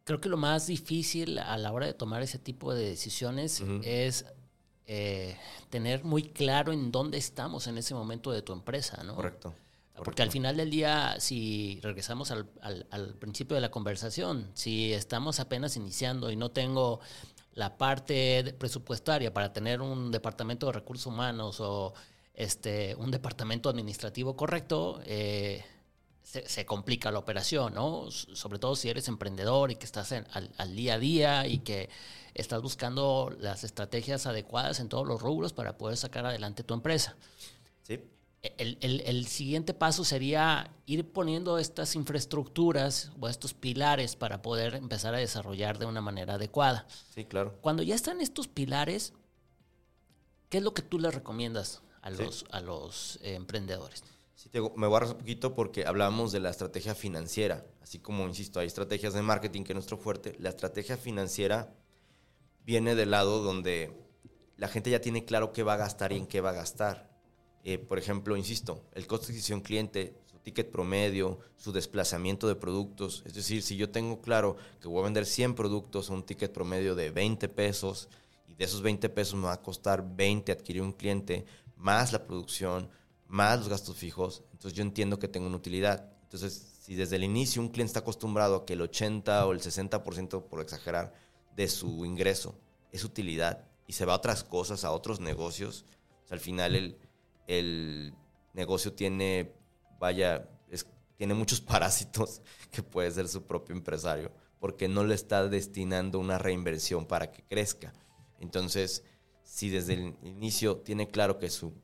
Creo 0.05 0.21
que 0.21 0.29
lo 0.29 0.39
más 0.39 0.67
difícil 0.67 1.39
a 1.39 1.57
la 1.59 1.71
hora 1.71 1.87
de 1.87 1.95
tomar 1.95 2.23
ese 2.23 2.39
tipo 2.39 2.75
de 2.75 2.89
decisiones 2.89 3.63
es 3.83 4.25
eh, 4.87 5.37
tener 5.69 6.03
muy 6.03 6.23
claro 6.23 6.73
en 6.73 6.91
dónde 6.91 7.19
estamos 7.19 7.67
en 7.67 7.77
ese 7.77 7.95
momento 7.95 8.33
de 8.33 8.41
tu 8.41 8.55
empresa, 8.55 9.03
¿no? 9.05 9.15
Correcto. 9.15 9.55
Porque 10.05 10.23
al 10.23 10.31
final 10.31 10.57
del 10.57 10.71
día, 10.71 11.17
si 11.19 11.81
regresamos 11.83 12.31
al, 12.31 12.49
al, 12.63 13.15
principio 13.15 13.55
de 13.55 13.61
la 13.61 13.71
conversación, 13.71 14.51
si 14.55 14.93
estamos 14.93 15.41
apenas 15.41 15.77
iniciando 15.77 16.31
y 16.31 16.37
no 16.37 16.51
tengo 16.51 17.01
la 17.55 17.77
parte 17.77 18.55
presupuestaria 18.59 19.33
para 19.33 19.53
tener 19.53 19.81
un 19.81 20.11
departamento 20.13 20.67
de 20.67 20.73
recursos 20.73 21.07
humanos 21.07 21.61
o 21.61 21.93
este, 22.35 22.95
un 22.95 23.11
departamento 23.11 23.69
administrativo 23.69 24.37
correcto, 24.37 25.01
eh, 25.05 25.65
se, 26.23 26.67
complica 26.67 27.11
la 27.11 27.19
operación, 27.19 27.75
¿no? 27.75 28.11
Sobre 28.11 28.59
todo 28.59 28.77
si 28.77 28.91
eres 28.91 29.09
emprendedor 29.09 29.71
y 29.71 29.77
que 29.77 29.87
estás 29.87 30.13
al, 30.13 30.77
día 30.77 30.95
a 30.95 30.99
día 30.99 31.47
y 31.47 31.59
que 31.59 31.89
estás 32.35 32.61
buscando 32.63 33.35
las 33.41 33.65
estrategias 33.65 34.27
adecuadas 34.27 34.79
en 34.79 34.89
todos 34.89 35.09
los 35.09 35.23
rubros 35.23 35.53
para 35.53 35.79
poder 35.79 35.97
sacar 35.97 36.27
adelante 36.27 36.63
tu 36.63 36.75
empresa. 36.75 37.17
Sí. 37.83 38.01
El, 38.43 39.27
siguiente 39.27 39.75
paso 39.75 40.05
sería 40.05 40.71
ir 40.87 41.11
poniendo 41.11 41.59
estas 41.59 41.97
infraestructuras 41.97 43.11
o 43.21 43.29
estos 43.29 43.53
pilares 43.53 44.15
para 44.15 44.43
poder 44.43 44.77
empezar 44.77 45.13
a 45.15 45.19
desarrollar 45.19 45.79
de 45.79 45.87
una 45.87 46.01
manera 46.01 46.35
adecuada. 46.35 46.87
Sí, 47.13 47.25
claro. 47.25 47.59
Cuando 47.61 47.83
ya 47.83 47.97
están 47.97 48.21
estos 48.21 48.47
pilares, 48.47 49.13
¿qué 50.51 50.59
es 50.59 50.65
lo 50.65 50.73
que 50.73 50.83
tú 50.83 51.01
les 51.01 51.13
recomiendas 51.13 51.83
a 52.01 52.11
los, 52.11 52.45
a 52.53 52.61
los 52.61 53.19
eh, 53.23 53.35
emprendedores? 53.35 54.05
Sí, 54.37 54.49
te, 54.49 54.61
me 54.61 54.87
voy 54.87 55.03
a 55.03 55.07
un 55.07 55.19
poquito 55.19 55.57
porque 55.57 55.85
hablábamos 55.85 56.31
de 56.31 56.39
la 56.39 56.51
estrategia 56.51 56.95
financiera. 56.95 57.67
Así 57.83 57.99
como, 57.99 58.25
insisto, 58.29 58.61
hay 58.61 58.69
estrategias 58.69 59.15
de 59.15 59.23
marketing 59.23 59.65
que 59.65 59.73
es 59.73 59.77
nuestro 59.77 59.99
fuerte. 59.99 60.37
La 60.39 60.51
estrategia 60.51 60.97
financiera 60.97 61.75
viene 62.65 62.95
del 62.95 63.11
lado 63.11 63.43
donde 63.43 63.99
la 64.57 64.69
gente 64.69 64.91
ya 64.91 65.01
tiene 65.01 65.25
claro 65.25 65.53
qué 65.53 65.65
va 65.65 65.75
a 65.75 65.79
gastar 65.79 66.13
y 66.13 66.19
en 66.19 66.27
qué 66.29 66.41
va 66.41 66.51
a 66.51 66.53
gastar. 66.53 67.08
Eh, 67.71 67.77
por 67.77 67.99
ejemplo, 67.99 68.35
insisto, 68.35 68.83
el 68.95 69.07
costo 69.07 69.27
de 69.27 69.33
adquisición 69.35 69.61
cliente, 69.61 70.15
su 70.25 70.39
ticket 70.39 70.71
promedio, 70.71 71.39
su 71.59 71.71
desplazamiento 71.71 72.49
de 72.49 72.55
productos. 72.55 73.23
Es 73.27 73.35
decir, 73.35 73.63
si 73.63 73.77
yo 73.77 73.91
tengo 73.91 74.23
claro 74.23 74.57
que 74.81 74.89
voy 74.89 75.03
a 75.03 75.05
vender 75.05 75.27
100 75.27 75.55
productos 75.55 76.09
a 76.09 76.15
un 76.15 76.23
ticket 76.23 76.51
promedio 76.51 76.95
de 76.95 77.11
20 77.11 77.47
pesos 77.51 78.09
y 78.47 78.55
de 78.55 78.65
esos 78.65 78.81
20 78.81 79.11
pesos 79.11 79.35
me 79.35 79.49
va 79.49 79.53
a 79.53 79.61
costar 79.61 80.03
20 80.17 80.51
adquirir 80.51 80.81
un 80.81 80.93
cliente, 80.93 81.45
más 81.77 82.11
la 82.15 82.25
producción, 82.25 82.89
más 83.27 83.59
los 83.59 83.69
gastos 83.69 83.99
fijos, 83.99 84.45
entonces 84.53 84.73
yo 84.73 84.83
entiendo 84.83 85.19
que 85.19 85.29
tengo 85.29 85.47
una 85.47 85.59
utilidad. 85.59 86.11
Entonces, 86.23 86.79
si 86.81 86.95
desde 86.95 87.17
el 87.17 87.25
inicio 87.25 87.61
un 87.61 87.69
cliente 87.69 87.91
está 87.91 88.01
acostumbrado 88.01 88.57
a 88.57 88.65
que 88.65 88.73
el 88.73 88.81
80 88.81 89.47
o 89.47 89.53
el 89.53 89.61
60%, 89.61 90.43
por 90.49 90.63
exagerar, 90.63 91.13
de 91.55 91.69
su 91.69 92.07
ingreso 92.07 92.59
es 92.93 93.05
utilidad 93.05 93.69
y 93.87 93.93
se 93.93 94.07
va 94.07 94.15
a 94.15 94.17
otras 94.17 94.43
cosas, 94.43 94.87
a 94.87 94.91
otros 94.91 95.21
negocios, 95.21 95.85
al 96.31 96.41
final 96.41 96.75
el, 96.75 96.99
el 97.49 98.15
negocio 98.53 98.93
tiene, 98.93 99.53
vaya, 99.99 100.49
tiene 101.17 101.35
muchos 101.35 101.61
parásitos 101.73 102.41
que 102.71 102.85
puede 102.85 103.11
ser 103.11 103.27
su 103.27 103.43
propio 103.45 103.75
empresario, 103.75 104.31
porque 104.61 104.87
no 104.87 105.03
le 105.03 105.17
está 105.17 105.49
destinando 105.49 106.21
una 106.21 106.39
reinversión 106.39 107.07
para 107.07 107.33
que 107.33 107.43
crezca. 107.43 107.93
Entonces, 108.39 109.03
si 109.43 109.69
desde 109.71 109.95
el 109.95 110.15
inicio 110.23 110.77
tiene 110.77 111.09
claro 111.09 111.39
que 111.39 111.51
su 111.51 111.75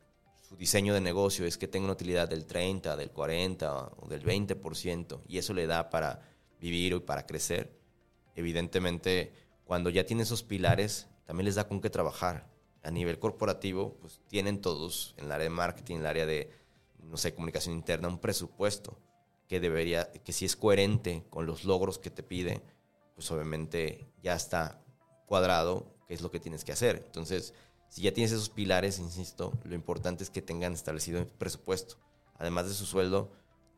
diseño 0.57 0.95
de 0.95 1.01
negocio 1.01 1.47
es 1.47 1.59
que 1.59 1.67
tenga 1.67 1.87
una 1.87 1.95
utilidad 1.95 2.29
del 2.29 2.47
30, 2.47 2.97
del 2.97 3.11
40 3.11 3.93
o 3.97 4.09
del 4.09 4.23
20% 4.23 5.23
y 5.27 5.39
eso 5.39 5.53
le 5.53 5.67
da 5.67 5.91
para 5.91 6.21
vivir 6.61 6.93
y 6.93 7.01
para 7.01 7.27
crecer, 7.27 7.77
evidentemente 8.37 9.33
cuando 9.65 9.91
ya 9.91 10.07
tiene 10.07 10.23
esos 10.23 10.43
pilares 10.43 11.09
también 11.27 11.47
les 11.47 11.55
da 11.57 11.67
con 11.67 11.81
qué 11.81 11.91
trabajar. 11.91 12.54
A 12.85 12.91
nivel 12.91 13.19
corporativo, 13.19 13.97
pues 14.01 14.21
tienen 14.29 14.61
todos 14.61 15.15
en 15.17 15.25
el 15.25 15.33
área 15.33 15.45
de 15.45 15.51
marketing, 15.51 15.97
en 15.97 16.01
el 16.03 16.07
área 16.07 16.27
de, 16.27 16.51
no 17.03 17.17
sé, 17.17 17.35
comunicación 17.35 17.75
interna, 17.75 18.09
un 18.09 18.19
presupuesto 18.19 18.99
que 19.49 19.59
debería, 19.59 20.13
que 20.13 20.33
si 20.33 20.45
es 20.45 20.55
coherente 20.55 21.25
con 21.31 21.47
los 21.47 21.65
logros 21.65 21.99
que 21.99 22.11
te 22.11 22.23
pide, 22.23 22.63
pues 23.15 23.31
obviamente 23.31 24.07
ya 24.23 24.35
está 24.35 24.81
cuadrado 25.27 25.95
qué 26.07 26.15
es 26.15 26.21
lo 26.21 26.31
que 26.31 26.41
tienes 26.41 26.65
que 26.65 26.73
hacer. 26.73 27.03
Entonces, 27.07 27.55
si 27.89 28.03
ya 28.03 28.13
tienes 28.13 28.33
esos 28.33 28.51
pilares, 28.51 28.99
insisto, 28.99 29.53
lo 29.65 29.75
importante 29.75 30.25
es 30.25 30.31
que 30.31 30.43
tengan 30.43 30.73
establecido 30.73 31.21
el 31.21 31.27
presupuesto. 31.27 31.97
Además 32.37 32.67
de 32.67 32.75
su 32.75 32.87
sueldo, 32.87 33.31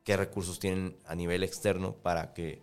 qué 0.05 0.17
recursos 0.17 0.59
tienen 0.59 0.99
a 1.05 1.15
nivel 1.15 1.43
externo 1.43 1.95
para 1.95 2.33
que 2.33 2.63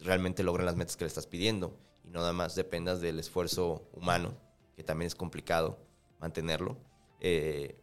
realmente 0.00 0.42
logren 0.42 0.66
las 0.66 0.76
metas 0.76 0.96
que 0.96 1.04
le 1.04 1.08
estás 1.08 1.26
pidiendo 1.26 1.76
y 2.04 2.10
no 2.10 2.20
nada 2.20 2.32
más 2.32 2.54
dependas 2.54 3.00
del 3.00 3.18
esfuerzo 3.18 3.88
humano, 3.92 4.36
que 4.78 4.84
también 4.84 5.08
es 5.08 5.16
complicado 5.16 5.76
mantenerlo. 6.20 6.78
Eh, 7.18 7.76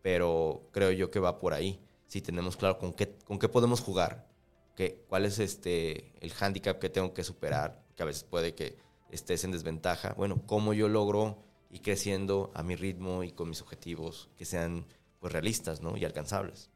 pero 0.00 0.66
creo 0.72 0.90
yo 0.92 1.10
que 1.10 1.20
va 1.20 1.38
por 1.38 1.52
ahí. 1.52 1.78
Si 2.06 2.22
tenemos 2.22 2.56
claro 2.56 2.78
con 2.78 2.94
qué, 2.94 3.18
con 3.26 3.38
qué 3.38 3.50
podemos 3.50 3.82
jugar, 3.82 4.26
que, 4.74 5.04
cuál 5.10 5.26
es 5.26 5.40
este, 5.40 6.10
el 6.20 6.32
hándicap 6.32 6.78
que 6.78 6.88
tengo 6.88 7.12
que 7.12 7.22
superar, 7.22 7.84
que 7.94 8.02
a 8.02 8.06
veces 8.06 8.24
puede 8.24 8.54
que 8.54 8.78
estés 9.10 9.44
en 9.44 9.52
desventaja. 9.52 10.14
Bueno, 10.14 10.40
cómo 10.46 10.72
yo 10.72 10.88
logro 10.88 11.44
y 11.70 11.80
creciendo 11.80 12.50
a 12.54 12.62
mi 12.62 12.76
ritmo 12.76 13.24
y 13.24 13.30
con 13.30 13.50
mis 13.50 13.60
objetivos 13.60 14.30
que 14.38 14.46
sean 14.46 14.86
pues, 15.20 15.34
realistas 15.34 15.82
¿no? 15.82 15.98
y 15.98 16.06
alcanzables. 16.06 16.70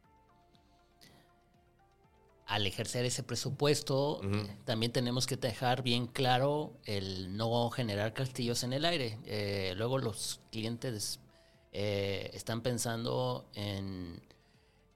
Al 2.52 2.66
ejercer 2.66 3.06
ese 3.06 3.22
presupuesto, 3.22 4.20
también 4.66 4.92
tenemos 4.92 5.26
que 5.26 5.38
dejar 5.38 5.82
bien 5.82 6.06
claro 6.06 6.74
el 6.84 7.34
no 7.34 7.70
generar 7.70 8.12
castillos 8.12 8.62
en 8.62 8.74
el 8.74 8.84
aire. 8.84 9.18
Eh, 9.24 9.72
luego 9.74 9.96
los 9.96 10.38
clientes 10.50 11.18
eh, 11.72 12.30
están 12.34 12.60
pensando 12.60 13.48
en 13.54 14.20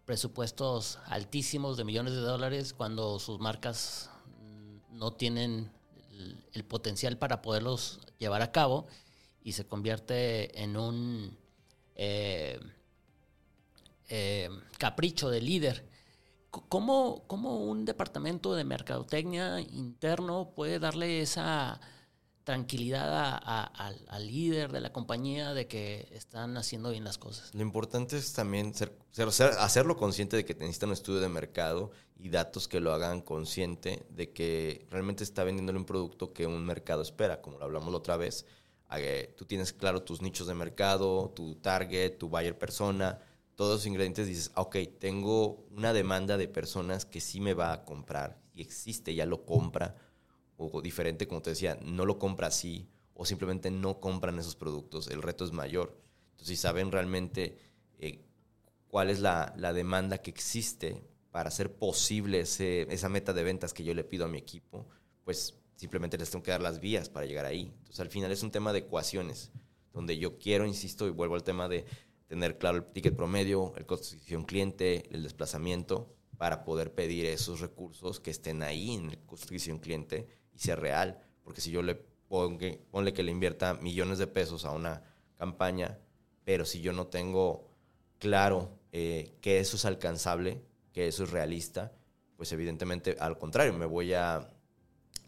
presupuestos 0.05 0.99
altísimos 1.07 1.79
de 1.79 1.85
millones 1.85 2.13
de 2.13 2.21
dólares 2.21 2.75
cuando 2.75 3.19
sus 3.19 3.41
marcas 3.41 4.11
no 4.91 5.15
tienen 5.15 5.73
el 6.53 6.63
potencial 6.67 7.17
para 7.17 7.41
poderlos 7.41 8.01
llevar 8.19 8.43
a 8.43 8.53
cabo 8.53 8.87
y 9.43 9.53
se 9.53 9.67
convierte 9.67 10.63
en 10.63 10.77
un 10.77 11.39
eh, 11.95 12.61
capricho 14.77 15.31
de 15.31 15.41
líder. 15.41 15.96
¿Cómo, 16.69 17.25
¿Cómo, 17.27 17.65
un 17.65 17.85
departamento 17.85 18.55
de 18.55 18.65
mercadotecnia 18.65 19.61
interno 19.61 20.53
puede 20.55 20.79
darle 20.79 21.21
esa 21.21 21.81
tranquilidad 22.47 23.41
al 23.43 24.27
líder 24.29 24.71
de 24.71 24.81
la 24.81 24.93
compañía 24.93 25.53
de 25.53 25.67
que 25.67 26.09
están 26.13 26.57
haciendo 26.57 26.91
bien 26.91 27.03
las 27.03 27.19
cosas? 27.19 27.53
Lo 27.53 27.63
importante 27.63 28.17
es 28.17 28.33
también 28.33 28.73
ser, 28.73 28.97
hacerlo 29.59 29.97
consciente 29.97 30.37
de 30.37 30.45
que 30.45 30.55
necesita 30.55 30.87
un 30.87 30.93
estudio 30.93 31.19
de 31.19 31.29
mercado 31.29 31.91
y 32.17 32.29
datos 32.29 32.69
que 32.69 32.79
lo 32.79 32.93
hagan 32.93 33.21
consciente 33.21 34.07
de 34.11 34.33
que 34.33 34.87
realmente 34.91 35.25
está 35.25 35.43
vendiéndole 35.43 35.79
un 35.79 35.87
producto 35.87 36.33
que 36.33 36.47
un 36.47 36.65
mercado 36.65 37.03
espera, 37.03 37.43
como 37.43 37.59
lo 37.59 37.65
hablamos 37.65 37.91
la 37.91 37.99
otra 37.99 38.17
vez. 38.17 38.47
Tú 39.37 39.45
tienes 39.45 39.73
claro 39.73 40.05
tus 40.05 40.23
nichos 40.23 40.47
de 40.47 40.55
mercado, 40.55 41.33
tu 41.35 41.57
target, 41.57 42.17
tu 42.17 42.29
buyer 42.29 42.57
persona, 42.57 43.19
todos 43.57 43.77
los 43.77 43.87
ingredientes 43.87 44.27
dices, 44.29 44.53
ok, 44.55 44.77
tengo 45.01 45.67
una 45.71 45.93
demanda 45.93 46.37
de 46.37 46.47
personas 46.47 47.07
que 47.07 47.21
sí 47.21 47.41
me 47.41 47.55
va 47.55 47.73
a 47.73 47.85
comprar 47.85 48.39
y 48.55 48.61
existe, 48.61 49.15
ya 49.15 49.27
lo 49.27 49.45
compra, 49.45 49.97
o 50.59 50.81
diferente, 50.81 51.27
como 51.27 51.43
te 51.43 51.51
decía, 51.51 51.79
no 51.83 52.07
lo 52.07 52.19
compra 52.19 52.47
así, 52.47 52.89
o 53.15 53.25
simplemente 53.25 53.71
no 53.71 53.99
compran 53.99 54.39
esos 54.39 54.57
productos, 54.57 55.09
el 55.09 55.23
reto 55.23 55.45
es 55.45 55.53
mayor. 55.53 55.99
Entonces, 56.33 56.49
si 56.49 56.57
saben 56.57 56.93
realmente 56.93 57.59
eh, 57.99 58.25
cuál 58.89 59.11
es 59.11 59.21
la, 59.21 59.55
la, 59.57 59.73
demanda 59.73 60.19
que 60.19 60.31
existe 60.31 61.03
para 61.31 61.49
hacer 61.49 61.75
posible 61.75 62.41
ese, 62.41 62.83
esa 62.93 63.09
meta 63.09 63.33
de 63.33 63.43
ventas 63.43 63.73
que 63.73 63.85
yo 63.85 63.95
le 63.95 64.05
pido 64.05 64.27
a 64.27 64.29
mi 64.29 64.39
equipo, 64.39 64.87
pues 65.25 65.55
simplemente 65.77 66.19
les 66.19 66.31
tengo 66.31 66.43
que 66.43 66.51
dar 66.51 66.63
las 66.63 66.81
vías 66.81 67.09
para 67.09 67.27
llegar 67.27 67.47
ahí. 67.47 67.73
Entonces, 67.79 68.01
al 68.01 68.11
final 68.11 68.33
es 68.33 68.43
un 68.43 68.51
tema 68.51 68.73
de 68.73 68.81
ecuaciones, 68.81 69.51
donde 69.93 70.19
yo 70.19 70.39
quiero, 70.39 70.67
insisto, 70.67 71.07
y 71.07 71.11
vuelvo 71.11 71.35
al 71.35 71.43
tema 71.43 71.69
de 71.69 71.87
tener 72.27 72.59
claro 72.59 72.79
el 72.79 72.85
ticket 72.85 73.17
promedio, 73.17 73.73
el 73.77 73.87
costo 73.87 74.07
de 74.07 74.11
adquisición 74.11 74.45
cliente, 74.45 75.09
el 75.15 75.23
desplazamiento, 75.23 76.15
para 76.37 76.65
poder 76.65 76.93
pedir 76.93 77.27
esos 77.27 77.61
recursos 77.61 78.21
que 78.21 78.31
estén 78.31 78.63
ahí 78.63 78.95
en 78.95 79.11
el 79.11 79.19
costo 79.21 79.47
de 79.47 79.49
adquisición 79.49 79.79
cliente 79.79 80.27
y 80.55 80.59
sea 80.59 80.77
real. 80.77 81.23
Porque 81.43 81.61
si 81.61 81.71
yo 81.71 81.83
le 81.83 81.95
pongo, 81.95 82.59
ponle 82.91 83.13
que 83.13 83.23
le 83.23 83.33
invierta 83.33 83.75
millones 83.75 84.19
de 84.19 84.27
pesos 84.27 84.65
a 84.65 84.73
una 84.73 85.03
campaña, 85.37 85.99
pero 86.45 86.65
si 86.65 86.81
yo 86.81 86.93
no 86.93 87.07
tengo 87.07 87.71
claro 88.19 88.79
eh, 88.93 89.37
que 89.41 89.59
eso 89.61 89.77
es 89.77 89.85
alcanzable, 89.85 90.63
que 90.93 91.09
eso 91.09 91.25
es 91.25 91.31
realista, 91.31 91.93
pues 92.37 92.53
evidentemente 92.53 93.17
al 93.19 93.39
contrario, 93.39 93.73
me 93.73 93.87
voy 93.87 94.15
a 94.15 94.51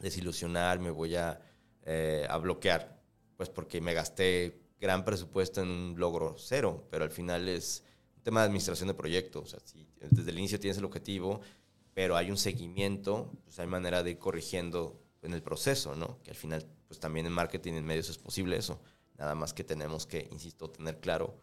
desilusionar, 0.01 0.79
me 0.79 0.91
voy 0.91 1.17
a, 1.17 1.41
eh, 1.85 2.27
a 2.29 2.37
bloquear, 2.39 3.01
pues 3.37 3.49
porque 3.49 3.81
me 3.81 3.95
gasté 3.95 4.61
gran 4.81 5.05
presupuesto 5.05 5.63
en 5.63 5.69
un 5.69 5.95
logro 5.99 6.37
cero, 6.39 6.87
pero 6.91 7.05
al 7.05 7.11
final 7.11 7.49
es 7.49 7.85
un 8.17 8.23
tema 8.23 8.41
de 8.41 8.47
administración 8.47 8.89
de 8.89 8.95
proyectos. 8.95 9.43
O 9.43 9.47
sea, 9.47 9.61
si 9.65 9.89
desde 10.01 10.31
el 10.31 10.39
inicio 10.39 10.61
tienes 10.61 10.79
el 10.79 10.85
objetivo, 10.85 11.41
pero 11.95 12.17
hay 12.17 12.31
un 12.31 12.37
seguimiento, 12.37 13.33
pues 13.45 13.59
hay 13.59 13.67
manera 13.67 14.03
de 14.03 14.13
ir 14.13 14.19
corrigiendo 14.19 15.03
en 15.23 15.35
el 15.35 15.43
proceso, 15.43 15.97
¿no? 15.97 16.23
Que 16.23 16.31
al 16.31 16.37
final, 16.37 16.65
pues 16.87 17.01
también 17.01 17.27
en 17.27 17.33
marketing 17.33 17.73
en 17.75 17.85
medios 17.85 18.09
es 18.09 18.19
posible 18.19 18.57
eso. 18.57 18.81
Nada 19.17 19.35
más 19.35 19.53
que 19.53 19.65
tenemos 19.65 20.07
que, 20.07 20.29
insisto, 20.31 20.71
tener 20.71 21.01
claro 21.01 21.37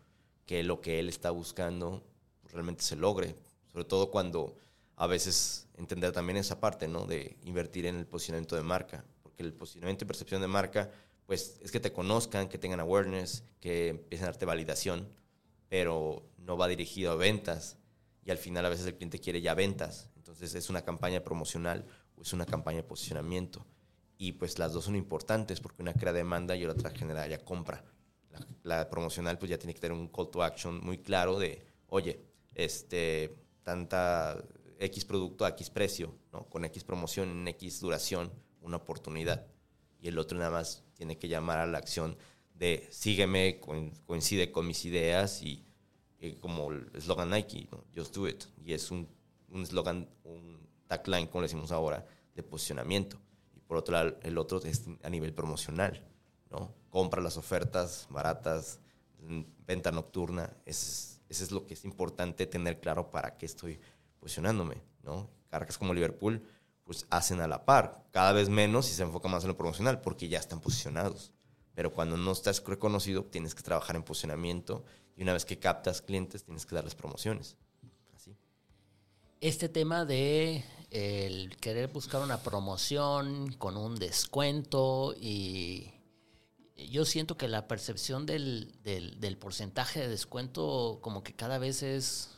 que 0.45 0.63
lo 0.63 0.79
que 0.79 0.99
él 0.99 1.09
está 1.09 1.31
buscando 1.31 2.05
realmente 2.45 2.83
se 2.83 2.95
logre. 2.95 3.35
Sobre 3.71 3.83
todo 3.83 4.11
cuando 4.11 4.55
a 4.95 5.07
veces 5.07 5.67
entender 5.75 6.13
también 6.13 6.37
esa 6.37 6.61
parte, 6.61 6.87
¿no? 6.87 7.05
De 7.05 7.37
invertir 7.43 7.85
en 7.85 7.97
el 7.97 8.07
posicionamiento 8.07 8.55
de 8.55 8.63
marca. 8.63 9.03
Porque 9.23 9.43
el 9.43 9.53
posicionamiento 9.53 10.05
y 10.05 10.07
percepción 10.07 10.41
de 10.41 10.47
marca 10.47 10.89
pues 11.25 11.59
es 11.61 11.71
que 11.71 11.79
te 11.79 11.91
conozcan, 11.91 12.47
que 12.47 12.57
tengan 12.57 12.79
awareness, 12.79 13.43
que 13.59 13.89
empiecen 13.89 14.25
a 14.25 14.31
darte 14.31 14.45
validación, 14.45 15.09
pero 15.69 16.23
no 16.37 16.57
va 16.57 16.67
dirigido 16.67 17.11
a 17.11 17.15
ventas. 17.15 17.77
Y 18.23 18.31
al 18.31 18.37
final 18.37 18.65
a 18.65 18.69
veces 18.69 18.85
el 18.85 18.95
cliente 18.95 19.19
quiere 19.19 19.41
ya 19.41 19.53
ventas. 19.53 20.09
Entonces 20.15 20.53
es 20.55 20.69
una 20.69 20.83
campaña 20.83 21.23
promocional 21.23 21.85
o 22.15 22.21
es 22.21 22.33
una 22.33 22.45
campaña 22.45 22.77
de 22.77 22.83
posicionamiento. 22.83 23.65
Y 24.17 24.33
pues 24.33 24.59
las 24.59 24.73
dos 24.73 24.85
son 24.85 24.95
importantes 24.95 25.59
porque 25.59 25.81
una 25.81 25.93
crea 25.93 26.13
demanda 26.13 26.55
y 26.55 26.65
otra 26.65 26.91
genera 26.91 27.27
ya 27.27 27.43
compra. 27.43 27.83
La, 28.63 28.89
promocional 28.89 29.37
pues 29.37 29.49
ya 29.49 29.57
tiene 29.57 29.73
que 29.73 29.79
tener 29.79 29.97
un 29.97 30.07
call 30.07 30.29
to 30.29 30.43
action 30.43 30.83
muy 30.83 30.97
claro 30.99 31.39
de, 31.39 31.65
oye, 31.87 32.19
este, 32.53 33.35
tanta 33.63 34.43
X 34.79 35.05
producto 35.05 35.45
a 35.45 35.49
X 35.49 35.69
precio, 35.69 36.13
¿no? 36.33 36.45
con 36.49 36.65
X 36.65 36.83
promoción 36.83 37.29
en 37.29 37.47
X 37.47 37.79
duración, 37.79 38.31
una 38.61 38.77
oportunidad 38.77 39.45
y 40.05 40.07
el 40.07 40.19
otro 40.19 40.37
nada 40.37 40.51
más 40.51 40.83
tiene 40.93 41.17
que 41.17 41.27
llamar 41.27 41.57
a 41.57 41.65
la 41.65 41.79
acción 41.79 42.15
de 42.53 42.87
sígueme, 42.91 43.59
coincide 44.05 44.51
con 44.51 44.67
mis 44.67 44.85
ideas 44.85 45.41
y 45.41 45.65
como 46.41 46.71
el 46.71 46.91
eslogan 46.93 47.31
Nike, 47.31 47.67
Just 47.95 48.15
Do 48.15 48.27
It. 48.27 48.43
Y 48.63 48.73
es 48.73 48.91
un 48.91 49.09
eslogan, 49.55 50.07
un, 50.23 50.59
tagline, 50.85 51.25
como 51.25 51.41
decimos 51.41 51.71
ahora, 51.71 52.05
de 52.35 52.43
posicionamiento. 52.43 53.17
Y 53.55 53.61
por 53.61 53.77
otro 53.77 53.93
lado, 53.93 54.15
el 54.21 54.37
otro 54.37 54.61
es 54.63 54.85
a 55.01 55.09
nivel 55.09 55.33
promocional, 55.33 56.05
¿no? 56.51 56.71
Compra 56.91 57.19
las 57.19 57.35
ofertas 57.37 58.05
baratas, 58.11 58.79
venta 59.65 59.91
nocturna. 59.91 60.55
Eso 60.67 61.19
es, 61.29 61.51
lo 61.51 61.65
que 61.65 61.73
es 61.73 61.83
importante 61.83 62.45
tener 62.45 62.79
claro 62.79 63.09
para 63.09 63.37
qué 63.37 63.47
estoy 63.47 63.79
posicionándome, 64.19 64.83
¿no? 65.01 65.31
Cargas 65.49 65.79
como 65.79 65.95
Liverpool 65.95 66.43
pues 66.85 67.07
hacen 67.09 67.41
a 67.41 67.47
la 67.47 67.65
par, 67.65 68.05
cada 68.11 68.31
vez 68.31 68.47
menos 68.47 68.89
y 68.89 68.93
se 68.93 69.03
enfoca 69.03 69.27
más 69.27 69.43
en 69.43 69.49
lo 69.49 69.57
promocional 69.57 70.01
porque 70.01 70.29
ya 70.29 70.39
están 70.39 70.61
posicionados. 70.61 71.33
Pero 71.73 71.91
cuando 71.91 72.15
no 72.15 72.31
estás 72.31 72.63
reconocido, 72.63 73.25
tienes 73.25 73.53
que 73.53 73.63
trabajar 73.63 73.95
en 73.95 74.03
posicionamiento 74.03 74.85
y 75.17 75.23
una 75.23 75.33
vez 75.33 75.45
que 75.45 75.59
captas 75.59 76.01
clientes, 76.01 76.43
tienes 76.43 76.65
que 76.65 76.75
darles 76.75 76.95
promociones. 76.95 77.57
Así. 78.15 78.37
Este 79.41 79.67
tema 79.67 80.05
de 80.05 80.63
el 80.91 81.57
querer 81.57 81.89
buscar 81.89 82.21
una 82.21 82.41
promoción 82.41 83.51
con 83.53 83.75
un 83.77 83.95
descuento 83.95 85.15
y 85.19 85.91
yo 86.77 87.03
siento 87.03 87.35
que 87.35 87.47
la 87.47 87.67
percepción 87.67 88.25
del, 88.25 88.79
del 88.83 89.37
porcentaje 89.37 90.01
de 90.01 90.07
descuento 90.07 90.99
como 91.01 91.23
que 91.23 91.33
cada 91.33 91.57
vez 91.57 91.81
es 91.83 92.34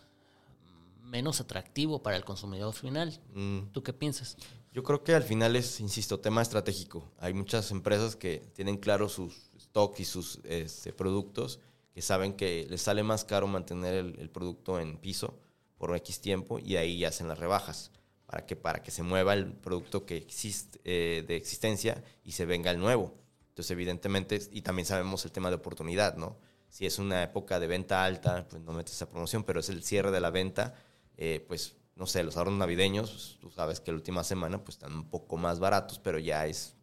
menos 1.07 1.41
atractivo 1.41 2.03
para 2.03 2.17
el 2.17 2.25
consumidor 2.25 2.73
final. 2.73 3.19
Mm. 3.33 3.71
¿Tú 3.71 3.83
qué 3.83 3.93
piensas? 3.93 4.37
Yo 4.73 4.83
creo 4.83 5.03
que 5.03 5.15
al 5.15 5.23
final 5.23 5.55
es, 5.55 5.79
insisto, 5.79 6.19
tema 6.19 6.41
estratégico. 6.41 7.11
Hay 7.19 7.33
muchas 7.33 7.71
empresas 7.71 8.15
que 8.15 8.39
tienen 8.53 8.77
claro 8.77 9.09
sus 9.09 9.49
stock 9.57 9.99
y 9.99 10.05
sus 10.05 10.39
este, 10.43 10.93
productos, 10.93 11.59
que 11.93 12.01
saben 12.01 12.33
que 12.33 12.67
les 12.69 12.81
sale 12.81 13.01
más 13.01 13.25
caro 13.25 13.47
mantener 13.47 13.95
el, 13.95 14.29
producto 14.29 14.79
en 14.79 14.97
piso 14.97 15.39
por 15.77 15.95
X 15.95 16.21
tiempo 16.21 16.59
y 16.59 16.75
ahí 16.75 17.03
hacen 17.05 17.27
las 17.27 17.39
rebajas 17.39 17.91
para 18.27 18.45
que, 18.45 18.55
para 18.55 18.83
que 18.83 18.91
se 18.91 19.01
mueva 19.01 19.33
el 19.33 19.53
producto 19.53 20.05
que 20.05 20.17
existe 20.17 20.79
eh, 20.83 21.23
de 21.27 21.35
existencia 21.37 22.03
y 22.23 22.33
se 22.33 22.45
venga 22.45 22.69
el 22.69 22.79
nuevo. 22.79 23.15
Entonces, 23.49 23.71
evidentemente, 23.71 24.39
y 24.51 24.61
también 24.61 24.85
sabemos 24.85 25.25
el 25.25 25.31
tema 25.31 25.49
de 25.49 25.55
oportunidad, 25.55 26.17
¿no? 26.17 26.37
Si 26.69 26.85
es 26.85 26.99
una 26.99 27.23
época 27.23 27.59
de 27.59 27.65
venta 27.65 28.03
alta, 28.03 28.47
pues 28.47 28.61
no 28.61 28.73
metes 28.73 28.93
esa 28.93 29.09
promoción, 29.09 29.43
pero 29.43 29.61
es 29.61 29.69
el 29.69 29.83
cierre 29.83 30.11
de 30.11 30.19
la 30.19 30.29
venta, 30.29 30.75
eh, 31.17 31.43
pues, 31.47 31.75
no 31.95 32.05
sé, 32.05 32.23
los 32.23 32.37
ahorros 32.37 32.53
navideños, 32.53 33.11
pues, 33.11 33.37
tú 33.41 33.51
sabes 33.51 33.79
que 33.79 33.91
la 33.91 33.97
última 33.97 34.23
semana 34.23 34.63
pues 34.63 34.75
están 34.75 34.93
un 34.93 35.09
poco 35.09 35.37
más 35.37 35.59
baratos, 35.59 35.99
pero 35.99 36.19
ya 36.19 36.45
es, 36.45 36.75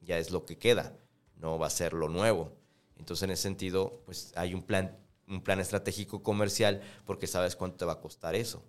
ya 0.00 0.18
es 0.18 0.30
lo 0.30 0.44
que 0.44 0.58
queda, 0.58 0.96
no 1.36 1.58
va 1.58 1.66
a 1.66 1.70
ser 1.70 1.92
lo 1.92 2.08
nuevo. 2.08 2.52
Entonces, 2.98 3.22
en 3.24 3.30
ese 3.30 3.42
sentido, 3.42 4.02
pues 4.06 4.32
hay 4.36 4.54
un 4.54 4.62
plan, 4.62 4.96
un 5.28 5.42
plan 5.42 5.60
estratégico 5.60 6.22
comercial 6.22 6.80
porque 7.04 7.26
sabes 7.26 7.54
cuánto 7.54 7.76
te 7.76 7.84
va 7.84 7.94
a 7.94 8.00
costar 8.00 8.34
eso 8.34 8.64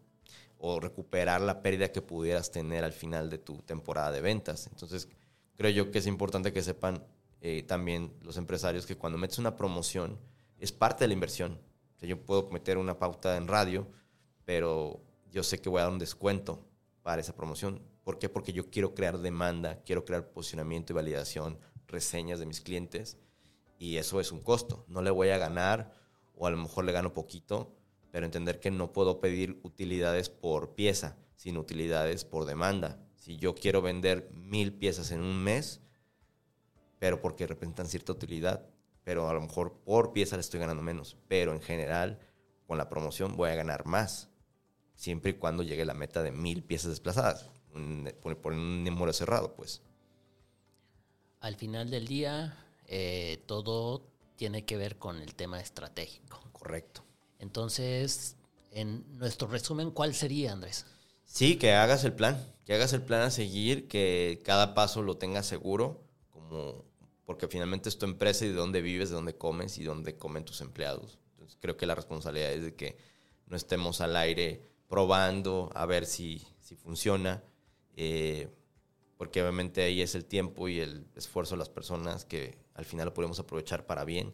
o 0.59 0.79
recuperar 0.79 1.41
la 1.41 1.61
pérdida 1.61 1.91
que 1.91 2.01
pudieras 2.01 2.51
tener 2.51 2.83
al 2.83 2.93
final 2.93 3.29
de 3.29 3.37
tu 3.37 3.61
temporada 3.61 4.11
de 4.11 4.21
ventas. 4.21 4.67
Entonces, 4.67 5.07
creo 5.55 5.71
yo 5.71 5.91
que 5.91 5.99
es 5.99 6.07
importante 6.07 6.51
que 6.51 6.63
sepan 6.63 7.03
eh, 7.41 7.63
también 7.63 8.13
los 8.21 8.37
empresarios 8.37 8.85
que 8.85 8.97
cuando 8.97 9.17
metes 9.17 9.37
una 9.37 9.55
promoción 9.55 10.19
es 10.59 10.71
parte 10.71 11.03
de 11.03 11.09
la 11.09 11.13
inversión. 11.13 11.59
Yo 12.01 12.19
puedo 12.23 12.49
meter 12.49 12.77
una 12.77 12.99
pauta 12.99 13.37
en 13.37 13.47
radio, 13.47 13.87
pero 14.47 15.03
yo 15.29 15.43
sé 15.43 15.59
que 15.59 15.67
voy 15.67 15.81
a 15.81 15.83
dar 15.83 15.91
un 15.91 15.99
descuento 15.99 16.65
para 17.03 17.19
esa 17.19 17.35
promoción. 17.35 17.81
¿Por 18.05 18.17
qué? 18.17 18.29
Porque 18.29 18.53
yo 18.53 18.69
quiero 18.69 18.95
crear 18.95 19.17
demanda, 19.17 19.83
quiero 19.83 20.05
crear 20.05 20.31
posicionamiento 20.31 20.93
y 20.93 20.95
validación, 20.95 21.59
reseñas 21.85 22.39
de 22.39 22.45
mis 22.45 22.61
clientes, 22.61 23.17
y 23.77 23.97
eso 23.97 24.21
es 24.21 24.31
un 24.31 24.39
costo. 24.39 24.85
No 24.87 25.01
le 25.01 25.11
voy 25.11 25.31
a 25.31 25.37
ganar, 25.37 25.91
o 26.33 26.47
a 26.47 26.49
lo 26.49 26.55
mejor 26.55 26.85
le 26.85 26.93
gano 26.93 27.13
poquito, 27.13 27.75
pero 28.09 28.25
entender 28.25 28.61
que 28.61 28.71
no 28.71 28.93
puedo 28.93 29.19
pedir 29.19 29.59
utilidades 29.63 30.29
por 30.29 30.75
pieza, 30.75 31.17
sino 31.35 31.59
utilidades 31.59 32.23
por 32.23 32.45
demanda. 32.45 33.05
Si 33.15 33.35
yo 33.35 33.53
quiero 33.53 33.81
vender 33.81 34.31
mil 34.31 34.71
piezas 34.71 35.11
en 35.11 35.19
un 35.19 35.43
mes, 35.43 35.81
pero 36.99 37.19
porque 37.19 37.47
representan 37.47 37.87
cierta 37.87 38.13
utilidad, 38.13 38.65
pero 39.03 39.27
a 39.27 39.33
lo 39.33 39.41
mejor 39.41 39.73
por 39.83 40.13
pieza 40.13 40.37
le 40.37 40.39
estoy 40.39 40.61
ganando 40.61 40.83
menos, 40.83 41.17
pero 41.27 41.51
en 41.51 41.61
general 41.61 42.21
con 42.65 42.77
la 42.77 42.87
promoción 42.87 43.35
voy 43.35 43.49
a 43.49 43.55
ganar 43.55 43.85
más 43.85 44.29
siempre 44.97 45.31
y 45.31 45.33
cuando 45.35 45.63
llegue 45.63 45.85
la 45.85 45.93
meta 45.93 46.21
de 46.21 46.31
mil 46.31 46.63
piezas 46.63 46.89
desplazadas, 46.89 47.45
por, 48.21 48.53
un 48.53 48.83
número 48.83 49.13
cerrado, 49.13 49.53
pues. 49.53 49.81
Al 51.39 51.55
final 51.55 51.89
del 51.89 52.07
día, 52.07 52.57
eh, 52.87 53.43
todo 53.45 54.03
tiene 54.35 54.65
que 54.65 54.75
ver 54.75 54.97
con 54.97 55.21
el 55.21 55.35
tema 55.35 55.59
estratégico. 55.61 56.41
Correcto. 56.51 57.03
Entonces, 57.39 58.35
en 58.71 59.05
nuestro 59.17 59.47
resumen, 59.47 59.91
¿cuál 59.91 60.15
sería, 60.15 60.51
Andrés? 60.51 60.85
Sí, 61.25 61.57
que 61.57 61.73
hagas 61.73 62.03
el 62.03 62.13
plan, 62.13 62.43
que 62.65 62.73
hagas 62.73 62.93
el 62.93 63.03
plan 63.03 63.21
a 63.21 63.31
seguir, 63.31 63.87
que 63.87 64.41
cada 64.43 64.73
paso 64.73 65.03
lo 65.03 65.17
tengas 65.17 65.45
seguro, 65.45 66.01
como 66.31 66.83
porque 67.25 67.47
finalmente 67.47 67.89
es 67.89 67.99
tu 67.99 68.05
empresa 68.05 68.45
y 68.45 68.49
de 68.49 68.55
dónde 68.55 68.81
vives, 68.81 69.09
de 69.09 69.15
dónde 69.15 69.35
comes 69.35 69.77
y 69.77 69.83
dónde 69.83 70.17
comen 70.17 70.45
tus 70.45 70.61
empleados. 70.61 71.19
Entonces, 71.31 71.57
creo 71.61 71.77
que 71.77 71.85
la 71.85 71.93
responsabilidad 71.93 72.53
es 72.53 72.63
de 72.63 72.75
que 72.75 72.97
no 73.47 73.57
estemos 73.57 74.01
al 74.01 74.15
aire 74.15 74.61
probando 74.87 75.69
a 75.75 75.85
ver 75.85 76.05
si, 76.05 76.45
si 76.59 76.75
funciona, 76.75 77.43
eh, 77.95 78.49
porque 79.17 79.41
obviamente 79.41 79.83
ahí 79.83 80.01
es 80.01 80.15
el 80.15 80.25
tiempo 80.25 80.67
y 80.67 80.79
el 80.79 81.07
esfuerzo 81.15 81.55
de 81.55 81.59
las 81.59 81.69
personas 81.69 82.25
que 82.25 82.57
al 82.73 82.85
final 82.85 83.07
lo 83.07 83.13
podemos 83.13 83.39
aprovechar 83.39 83.85
para 83.85 84.05
bien. 84.05 84.33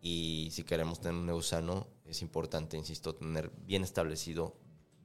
Y 0.00 0.50
si 0.52 0.62
queremos 0.62 1.00
tener 1.00 1.18
un 1.18 1.26
negocio 1.26 1.58
sano, 1.58 1.88
es 2.04 2.22
importante, 2.22 2.76
insisto, 2.76 3.14
tener 3.14 3.50
bien 3.66 3.82
establecido 3.82 4.56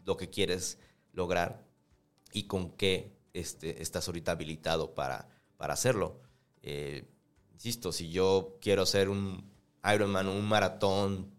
lo 0.05 0.17
que 0.17 0.29
quieres 0.29 0.77
lograr 1.13 1.65
y 2.31 2.43
con 2.43 2.71
qué 2.71 3.15
este, 3.33 3.81
estás 3.81 4.07
ahorita 4.07 4.33
habilitado 4.33 4.93
para, 4.93 5.27
para 5.57 5.73
hacerlo. 5.73 6.21
Eh, 6.61 7.09
insisto, 7.53 7.91
si 7.91 8.11
yo 8.11 8.57
quiero 8.61 8.83
hacer 8.83 9.09
un 9.09 9.51
Ironman, 9.83 10.27
un 10.27 10.45
maratón 10.45 11.33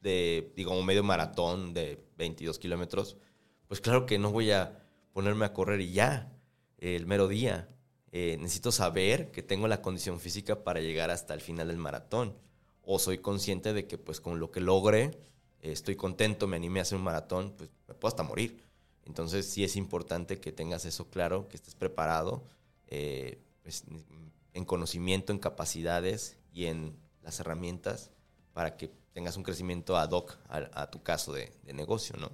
de, 0.00 0.52
digo, 0.56 0.78
un 0.78 0.86
medio 0.86 1.02
maratón 1.02 1.74
de 1.74 2.04
22 2.22 2.58
kilómetros, 2.58 3.16
pues 3.66 3.80
claro 3.80 4.06
que 4.06 4.18
no 4.18 4.30
voy 4.30 4.52
a 4.52 4.80
ponerme 5.12 5.44
a 5.44 5.52
correr 5.52 5.80
y 5.80 5.92
ya, 5.92 6.32
el 6.78 7.06
mero 7.06 7.26
día. 7.28 7.68
Eh, 8.12 8.36
necesito 8.38 8.70
saber 8.70 9.30
que 9.32 9.42
tengo 9.42 9.66
la 9.66 9.82
condición 9.82 10.20
física 10.20 10.62
para 10.62 10.80
llegar 10.80 11.10
hasta 11.10 11.34
el 11.34 11.40
final 11.40 11.68
del 11.68 11.78
maratón. 11.78 12.36
O 12.82 12.98
soy 12.98 13.18
consciente 13.18 13.72
de 13.72 13.86
que 13.86 13.98
pues 13.98 14.20
con 14.20 14.38
lo 14.38 14.50
que 14.50 14.60
logre, 14.60 15.04
eh, 15.60 15.72
estoy 15.72 15.96
contento, 15.96 16.46
me 16.46 16.56
animé 16.56 16.80
a 16.80 16.82
hacer 16.82 16.98
un 16.98 17.04
maratón, 17.04 17.54
pues 17.56 17.70
me 17.88 17.94
puedo 17.94 18.10
hasta 18.10 18.22
morir. 18.22 18.62
Entonces 19.04 19.46
sí 19.46 19.64
es 19.64 19.74
importante 19.76 20.38
que 20.38 20.52
tengas 20.52 20.84
eso 20.84 21.08
claro, 21.08 21.48
que 21.48 21.56
estés 21.56 21.74
preparado 21.74 22.44
eh, 22.86 23.40
pues, 23.62 23.84
en 24.52 24.64
conocimiento, 24.64 25.32
en 25.32 25.38
capacidades 25.38 26.36
y 26.52 26.66
en 26.66 26.96
las 27.22 27.40
herramientas 27.40 28.10
para 28.52 28.76
que 28.76 28.90
tengas 29.12 29.36
un 29.36 29.42
crecimiento 29.42 29.96
ad 29.96 30.10
hoc 30.10 30.36
a, 30.48 30.90
tu 30.90 31.02
caso 31.02 31.32
de, 31.32 31.52
negocio, 31.72 32.16
¿no? 32.16 32.30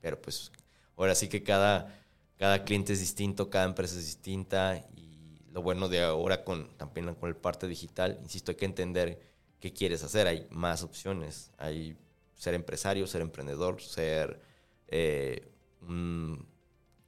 Pero 0.00 0.20
pues 0.20 0.52
ahora 0.96 1.14
sí 1.14 1.28
que 1.28 1.42
cada, 1.42 1.94
cada 2.38 2.64
cliente 2.64 2.92
es 2.92 3.00
distinto, 3.00 3.50
cada 3.50 3.64
empresa 3.64 3.96
es 3.96 4.06
distinta 4.06 4.78
y 4.96 5.40
lo 5.52 5.62
bueno 5.62 5.88
de 5.88 6.02
ahora 6.02 6.44
con 6.44 6.76
también 6.76 7.14
con 7.14 7.28
el 7.28 7.36
parte 7.36 7.66
digital, 7.66 8.18
insisto, 8.22 8.52
hay 8.52 8.56
que 8.56 8.64
entender 8.64 9.20
qué 9.60 9.72
quieres 9.72 10.02
hacer, 10.02 10.26
hay 10.26 10.46
más 10.50 10.82
opciones, 10.82 11.50
hay 11.58 11.96
ser 12.34 12.54
empresario, 12.54 13.06
ser 13.06 13.22
emprendedor, 13.22 13.80
ser 13.80 14.40
eh, 14.88 15.48
un, 15.82 16.44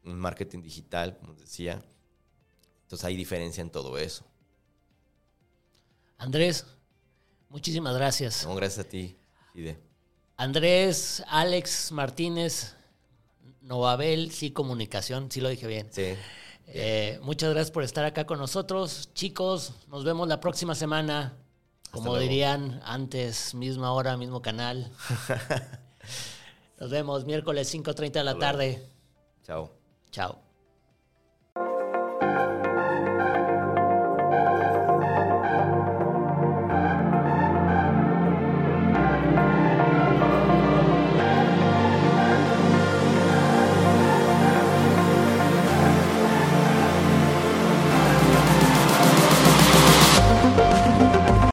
un 0.05 0.19
marketing 0.19 0.63
digital, 0.63 1.17
como 1.19 1.35
decía. 1.35 1.83
Entonces 2.83 3.05
hay 3.05 3.17
diferencia 3.17 3.61
en 3.61 3.71
todo 3.71 3.99
eso. 3.99 4.25
Andrés, 6.19 6.67
muchísimas 7.55 7.95
gracias. 7.95 8.45
No, 8.45 8.55
gracias 8.57 8.85
a 8.85 8.89
ti, 8.89 9.17
Ide. 9.55 9.79
Andrés, 10.37 11.23
Alex 11.29 11.93
Martínez, 11.93 12.75
Novabel, 13.63 14.33
sí, 14.33 14.51
comunicación, 14.51 15.31
sí 15.31 15.41
lo 15.41 15.49
dije 15.49 15.69
bien. 15.69 15.89
Sí. 15.93 16.17
Eh, 16.67 17.21
muchas 17.23 17.51
gracias 17.51 17.71
por 17.71 17.85
estar 17.85 18.05
acá 18.05 18.27
con 18.27 18.41
nosotros. 18.41 19.11
Chicos, 19.15 19.73
nos 19.87 20.03
vemos 20.03 20.27
la 20.27 20.41
próxima 20.41 20.75
semana. 20.75 21.39
Como 21.93 22.19
dirían 22.19 22.83
antes, 22.85 23.55
misma 23.55 23.93
hora, 23.93 24.17
mismo 24.17 24.43
canal. 24.43 24.91
Nos 26.81 26.91
vemos 26.91 27.25
miércoles 27.25 27.73
5.30 27.73 28.11
de 28.11 28.25
la 28.25 28.37
tarde. 28.37 28.83
Chao. 29.45 29.71
Chao. 30.11 30.54